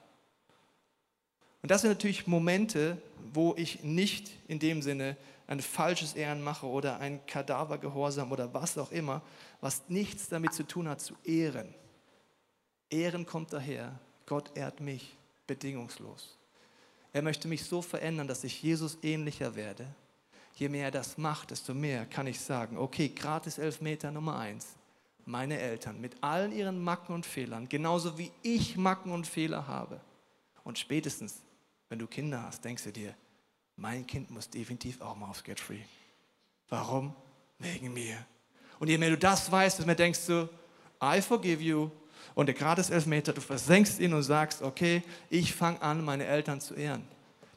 Und 1.62 1.70
das 1.70 1.82
sind 1.82 1.90
natürlich 1.90 2.26
Momente, 2.26 3.00
wo 3.32 3.54
ich 3.56 3.82
nicht 3.82 4.30
in 4.46 4.58
dem 4.58 4.82
Sinne 4.82 5.16
ein 5.46 5.60
falsches 5.60 6.14
Ehren 6.14 6.42
mache 6.42 6.66
oder 6.66 7.00
ein 7.00 7.24
Kadavergehorsam 7.26 8.30
oder 8.30 8.52
was 8.52 8.76
auch 8.78 8.92
immer, 8.92 9.22
was 9.60 9.88
nichts 9.88 10.28
damit 10.28 10.52
zu 10.52 10.62
tun 10.62 10.88
hat, 10.88 11.00
zu 11.00 11.14
ehren. 11.24 11.74
Ehren 12.90 13.26
kommt 13.26 13.52
daher, 13.52 13.98
Gott 14.26 14.56
ehrt 14.56 14.80
mich 14.80 15.16
bedingungslos. 15.46 16.36
Er 17.12 17.22
möchte 17.22 17.48
mich 17.48 17.64
so 17.64 17.82
verändern, 17.82 18.28
dass 18.28 18.44
ich 18.44 18.62
Jesus 18.62 18.98
ähnlicher 19.02 19.56
werde. 19.56 19.86
Je 20.54 20.68
mehr 20.68 20.86
er 20.86 20.90
das 20.90 21.16
macht, 21.16 21.50
desto 21.50 21.72
mehr 21.72 22.04
kann 22.04 22.26
ich 22.26 22.40
sagen, 22.40 22.76
okay, 22.76 23.08
gratis 23.08 23.58
Elfmeter 23.58 24.10
Nummer 24.10 24.38
eins. 24.38 24.74
Meine 25.24 25.58
Eltern 25.58 26.00
mit 26.00 26.22
allen 26.22 26.52
ihren 26.52 26.82
Macken 26.82 27.14
und 27.14 27.26
Fehlern, 27.26 27.68
genauso 27.68 28.18
wie 28.18 28.30
ich 28.42 28.76
Macken 28.76 29.12
und 29.12 29.26
Fehler 29.26 29.66
habe. 29.66 30.00
Und 30.64 30.78
spätestens, 30.78 31.42
wenn 31.88 31.98
du 31.98 32.06
Kinder 32.06 32.42
hast, 32.42 32.64
denkst 32.64 32.84
du 32.84 32.92
dir, 32.92 33.14
mein 33.76 34.06
Kind 34.06 34.30
muss 34.30 34.50
definitiv 34.50 35.00
auch 35.00 35.16
mal 35.16 35.28
aufs 35.28 35.44
Get 35.44 35.60
Free. 35.60 35.80
Warum? 36.68 37.14
Wegen 37.58 37.92
mir. 37.92 38.16
Und 38.78 38.88
je 38.88 38.98
mehr 38.98 39.10
du 39.10 39.18
das 39.18 39.50
weißt, 39.50 39.78
desto 39.78 39.86
mehr 39.86 39.94
denkst 39.94 40.26
du, 40.26 40.48
I 41.02 41.20
forgive 41.20 41.62
you, 41.62 41.90
und 42.34 42.46
der 42.46 42.54
gratis 42.54 42.90
Elfmeter, 42.90 43.32
du 43.32 43.40
versenkst 43.40 43.98
ihn 43.98 44.12
und 44.12 44.22
sagst, 44.22 44.62
okay, 44.62 45.02
ich 45.28 45.52
fange 45.54 45.82
an, 45.82 46.04
meine 46.04 46.24
Eltern 46.24 46.60
zu 46.60 46.74
ehren. 46.74 47.02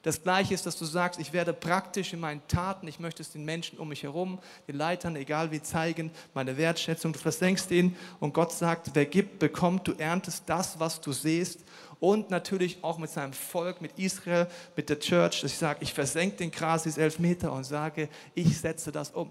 Das 0.04 0.24
Gleiche 0.24 0.56
ist, 0.56 0.66
dass 0.66 0.76
du 0.76 0.86
sagst, 0.86 1.20
ich 1.20 1.32
werde 1.32 1.54
praktisch 1.54 2.14
in 2.14 2.20
meinen 2.20 2.42
Taten, 2.48 2.88
ich 2.88 3.00
möchte 3.00 3.22
es 3.22 3.32
den 3.32 3.46
Menschen 3.46 3.78
um 3.78 3.90
mich 3.90 4.02
herum, 4.02 4.40
den 4.68 4.76
Leitern, 4.76 5.16
egal 5.16 5.52
wie, 5.52 5.62
zeigen, 5.62 6.10
meine 6.34 6.58
Wertschätzung. 6.58 7.14
Du 7.14 7.20
versenkst 7.20 7.70
ihn 7.70 7.96
und 8.20 8.34
Gott 8.34 8.52
sagt, 8.52 8.90
wer 8.96 9.06
gibt, 9.06 9.38
bekommt, 9.38 9.88
du 9.88 9.92
erntest 9.94 10.44
das, 10.48 10.80
was 10.80 11.00
du 11.00 11.12
siehst. 11.12 11.60
Und 12.02 12.32
natürlich 12.32 12.80
auch 12.84 12.98
mit 12.98 13.12
seinem 13.12 13.32
Volk, 13.32 13.80
mit 13.80 13.98
Israel, 14.00 14.48
mit 14.76 14.90
der 14.90 15.00
Church, 15.00 15.42
dass 15.42 15.52
ich 15.52 15.58
sage, 15.58 15.80
ich 15.82 15.94
versenke 15.94 16.38
den 16.38 16.50
Grasis 16.50 16.98
Elfmeter 16.98 17.54
und 17.54 17.64
sage, 17.64 18.10
ich 18.34 18.58
setze 18.58 18.92
das 18.92 19.12
um. 19.12 19.30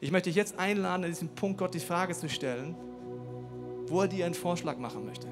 Ich 0.00 0.10
möchte 0.10 0.30
dich 0.30 0.36
jetzt 0.36 0.58
einladen, 0.58 1.04
an 1.04 1.10
diesem 1.10 1.28
Punkt 1.28 1.58
Gott 1.58 1.72
die 1.72 1.78
Frage 1.78 2.12
zu 2.12 2.28
stellen, 2.28 2.74
wo 3.86 4.00
er 4.00 4.08
dir 4.08 4.26
einen 4.26 4.34
Vorschlag 4.34 4.78
machen 4.78 5.06
möchte. 5.06 5.28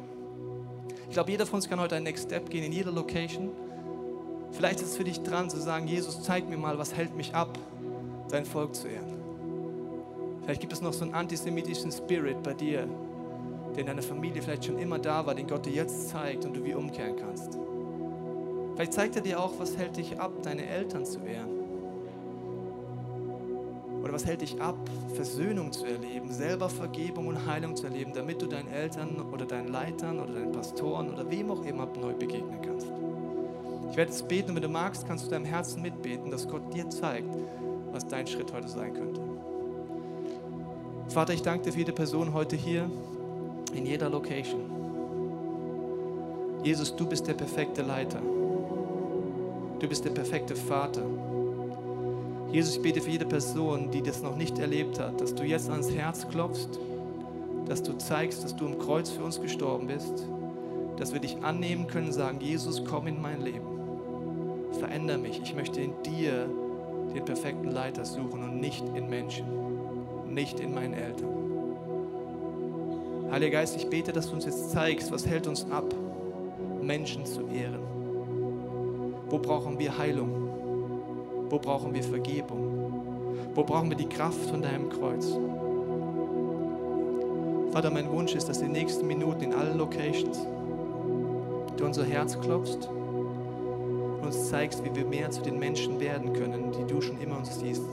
Ich 1.08 1.14
glaube, 1.14 1.32
jeder 1.32 1.44
von 1.44 1.56
uns 1.56 1.68
kann 1.68 1.80
heute 1.80 1.96
einen 1.96 2.04
Next 2.04 2.26
Step 2.26 2.48
gehen 2.48 2.62
in 2.62 2.72
jeder 2.72 2.92
Location. 2.92 3.50
Vielleicht 4.52 4.80
ist 4.80 4.90
es 4.90 4.96
für 4.96 5.04
dich 5.04 5.20
dran 5.20 5.50
zu 5.50 5.60
sagen, 5.60 5.88
Jesus, 5.88 6.22
zeig 6.22 6.48
mir 6.48 6.56
mal, 6.56 6.78
was 6.78 6.94
hält 6.94 7.16
mich 7.16 7.34
ab, 7.34 7.58
dein 8.30 8.46
Volk 8.46 8.76
zu 8.76 8.86
ehren. 8.86 9.18
Vielleicht 10.44 10.60
gibt 10.60 10.72
es 10.72 10.82
noch 10.82 10.92
so 10.92 11.04
einen 11.04 11.14
antisemitischen 11.14 11.90
Spirit 11.90 12.44
bei 12.44 12.54
dir, 12.54 12.88
der 13.72 13.80
in 13.80 13.86
deiner 13.86 14.02
Familie 14.02 14.42
vielleicht 14.42 14.64
schon 14.64 14.78
immer 14.78 14.98
da 14.98 15.24
war, 15.26 15.34
den 15.34 15.46
Gott 15.46 15.66
dir 15.66 15.72
jetzt 15.72 16.08
zeigt 16.08 16.44
und 16.44 16.56
du 16.56 16.64
wie 16.64 16.74
umkehren 16.74 17.16
kannst. 17.16 17.58
Vielleicht 18.74 18.92
zeigt 18.92 19.16
er 19.16 19.22
dir 19.22 19.40
auch, 19.40 19.58
was 19.58 19.76
hält 19.76 19.96
dich 19.96 20.20
ab, 20.20 20.32
deine 20.42 20.66
Eltern 20.66 21.04
zu 21.04 21.18
ehren. 21.20 21.58
Oder 24.02 24.12
was 24.12 24.24
hält 24.24 24.40
dich 24.40 24.60
ab, 24.60 24.76
Versöhnung 25.14 25.72
zu 25.72 25.84
erleben, 25.84 26.30
selber 26.30 26.68
Vergebung 26.68 27.26
und 27.26 27.46
Heilung 27.46 27.74
zu 27.74 27.86
erleben, 27.86 28.12
damit 28.14 28.40
du 28.40 28.46
deinen 28.46 28.68
Eltern 28.68 29.20
oder 29.32 29.46
deinen 29.46 29.68
Leitern 29.68 30.20
oder 30.20 30.32
deinen 30.34 30.52
Pastoren 30.52 31.12
oder 31.12 31.28
wem 31.30 31.50
auch 31.50 31.64
immer 31.64 31.86
neu 31.86 32.12
begegnen 32.12 32.62
kannst? 32.62 32.86
Ich 33.90 33.96
werde 33.96 34.12
jetzt 34.12 34.28
beten 34.28 34.50
und 34.50 34.56
wenn 34.56 34.62
du 34.62 34.68
magst, 34.68 35.06
kannst 35.06 35.26
du 35.26 35.30
deinem 35.30 35.44
Herzen 35.44 35.82
mitbeten, 35.82 36.30
dass 36.30 36.46
Gott 36.46 36.72
dir 36.72 36.88
zeigt, 36.88 37.34
was 37.90 38.06
dein 38.06 38.26
Schritt 38.26 38.52
heute 38.52 38.68
sein 38.68 38.94
könnte. 38.94 39.20
Vater, 41.08 41.32
ich 41.32 41.42
danke 41.42 41.64
dir 41.64 41.72
für 41.72 41.78
jede 41.78 41.92
Person 41.92 42.32
heute 42.34 42.54
hier, 42.54 42.90
in 43.74 43.86
jeder 43.86 44.08
Location. 44.08 44.60
Jesus, 46.62 46.94
du 46.94 47.06
bist 47.06 47.26
der 47.26 47.34
perfekte 47.34 47.82
Leiter. 47.82 48.20
Du 49.78 49.88
bist 49.88 50.04
der 50.04 50.10
perfekte 50.10 50.56
Vater. 50.56 51.02
Jesus, 52.50 52.76
ich 52.76 52.82
bete 52.82 53.00
für 53.00 53.10
jede 53.10 53.26
Person, 53.26 53.90
die 53.90 54.02
das 54.02 54.22
noch 54.22 54.36
nicht 54.36 54.58
erlebt 54.58 54.98
hat, 54.98 55.20
dass 55.20 55.34
du 55.34 55.44
jetzt 55.44 55.70
ans 55.70 55.90
Herz 55.90 56.26
klopfst, 56.28 56.80
dass 57.66 57.82
du 57.82 57.92
zeigst, 57.98 58.42
dass 58.42 58.56
du 58.56 58.66
am 58.66 58.78
Kreuz 58.78 59.10
für 59.10 59.22
uns 59.22 59.40
gestorben 59.40 59.86
bist, 59.86 60.26
dass 60.96 61.12
wir 61.12 61.20
dich 61.20 61.36
annehmen 61.42 61.86
können, 61.86 62.12
sagen, 62.12 62.40
Jesus, 62.40 62.84
komm 62.84 63.06
in 63.06 63.20
mein 63.20 63.42
Leben. 63.42 63.66
Veränder 64.78 65.18
mich. 65.18 65.40
Ich 65.42 65.54
möchte 65.54 65.80
in 65.80 65.92
dir 66.02 66.48
den 67.14 67.24
perfekten 67.24 67.70
Leiter 67.70 68.04
suchen 68.04 68.42
und 68.42 68.60
nicht 68.60 68.84
in 68.94 69.08
Menschen, 69.08 69.46
nicht 70.26 70.60
in 70.60 70.74
meinen 70.74 70.94
Eltern. 70.94 71.47
Heiliger 73.30 73.58
Geist, 73.58 73.76
ich 73.76 73.90
bete, 73.90 74.12
dass 74.12 74.28
du 74.28 74.34
uns 74.34 74.46
jetzt 74.46 74.70
zeigst, 74.70 75.12
was 75.12 75.26
hält 75.26 75.46
uns 75.46 75.70
ab, 75.70 75.84
Menschen 76.80 77.26
zu 77.26 77.42
ehren. 77.42 77.82
Wo 79.28 79.38
brauchen 79.38 79.78
wir 79.78 79.98
Heilung? 79.98 80.30
Wo 81.50 81.58
brauchen 81.58 81.92
wir 81.92 82.02
Vergebung? 82.02 82.90
Wo 83.54 83.64
brauchen 83.64 83.90
wir 83.90 83.98
die 83.98 84.08
Kraft 84.08 84.40
von 84.48 84.62
deinem 84.62 84.88
Kreuz? 84.88 85.26
Vater, 87.70 87.90
mein 87.90 88.10
Wunsch 88.10 88.34
ist, 88.34 88.48
dass 88.48 88.60
den 88.60 88.72
nächsten 88.72 89.06
Minuten 89.06 89.42
in 89.42 89.52
allen 89.52 89.76
Locations 89.76 90.46
du 91.76 91.84
unser 91.84 92.04
Herz 92.04 92.40
klopfst 92.40 92.88
und 92.88 94.24
uns 94.24 94.48
zeigst, 94.48 94.82
wie 94.84 94.94
wir 94.96 95.04
mehr 95.04 95.30
zu 95.30 95.42
den 95.42 95.58
Menschen 95.58 96.00
werden 96.00 96.32
können, 96.32 96.72
die 96.72 96.90
du 96.90 97.02
schon 97.02 97.20
immer 97.20 97.36
uns 97.36 97.60
siehst. 97.60 97.84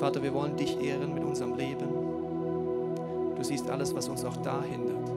Vater, 0.00 0.22
wir 0.22 0.32
wollen 0.32 0.56
dich 0.56 0.80
ehren 0.82 1.12
mit 1.12 1.24
unserem 1.24 1.56
Leben. 1.56 2.07
Du 3.38 3.44
siehst 3.44 3.70
alles, 3.70 3.94
was 3.94 4.08
uns 4.08 4.24
auch 4.24 4.36
da 4.38 4.62
hindert, 4.62 5.08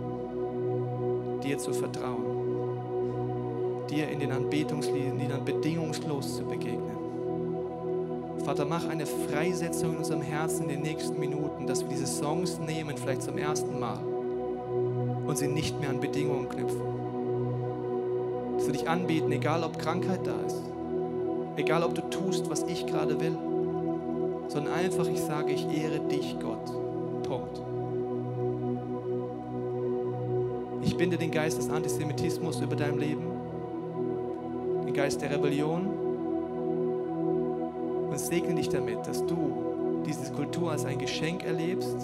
dir 1.44 1.58
zu 1.58 1.74
vertrauen 1.74 2.42
dir 3.92 4.10
in 4.10 4.20
den 4.20 4.32
Anbetungsliedern 4.32 5.44
bedingungslos 5.44 6.38
zu 6.38 6.44
begegnen. 6.44 6.98
Vater, 8.46 8.66
mach 8.66 8.88
eine 8.88 9.06
Freisetzung 9.06 9.92
in 9.92 9.98
unserem 9.98 10.22
Herzen 10.22 10.64
in 10.64 10.70
den 10.70 10.82
nächsten 10.82 11.20
Minuten, 11.20 11.68
dass 11.68 11.82
wir 11.82 11.90
diese 11.90 12.08
Songs 12.08 12.58
nehmen, 12.58 12.98
vielleicht 12.98 13.22
zum 13.22 13.38
ersten 13.38 13.80
Mal, 13.80 14.00
und 14.00 15.38
sie 15.38 15.48
nicht 15.48 15.80
mehr 15.80 15.90
an 15.90 16.00
Bedingungen 16.00 16.50
knüpfen. 16.50 16.82
Dass 18.58 18.66
wir 18.66 18.74
dich 18.74 18.90
anbieten, 18.90 19.32
egal 19.32 19.64
ob 19.64 19.78
Krankheit 19.78 20.26
da 20.26 20.40
ist, 20.48 20.64
egal 21.58 21.84
ob 21.84 21.94
du 21.94 22.02
tust, 22.10 22.50
was 22.50 22.64
ich 22.64 22.88
gerade 22.88 23.20
will, 23.20 23.38
sondern 24.48 24.74
einfach 24.74 25.08
ich 25.08 25.22
sage, 25.22 25.52
ich 25.52 25.68
ehre 25.78 26.00
dich, 26.00 26.36
Gott. 26.40 26.66
Punkt. 27.24 27.71
Binde 31.02 31.18
den 31.18 31.32
Geist 31.32 31.58
des 31.58 31.68
Antisemitismus 31.68 32.62
über 32.62 32.76
dein 32.76 33.00
Leben 33.00 33.26
den 34.86 34.94
Geist 34.94 35.20
der 35.20 35.32
Rebellion 35.32 35.88
und 38.08 38.20
segne 38.20 38.54
dich 38.54 38.70
damit, 38.70 39.08
dass 39.08 39.26
du 39.26 40.04
diese 40.06 40.32
Kultur 40.32 40.70
als 40.70 40.86
ein 40.86 41.00
Geschenk 41.00 41.44
erlebst 41.44 41.98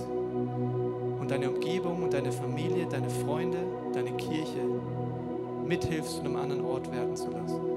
und 1.19 1.29
deine 1.29 1.51
Umgebung 1.51 2.01
und 2.01 2.11
deine 2.11 2.31
Familie, 2.31 2.87
deine 2.89 3.11
Freunde, 3.11 3.59
deine 3.93 4.13
Kirche 4.13 4.63
mithilfst, 5.67 6.15
zu 6.15 6.21
einem 6.21 6.35
anderen 6.35 6.65
Ort 6.65 6.91
werden 6.91 7.15
zu 7.15 7.29
lassen. 7.29 7.76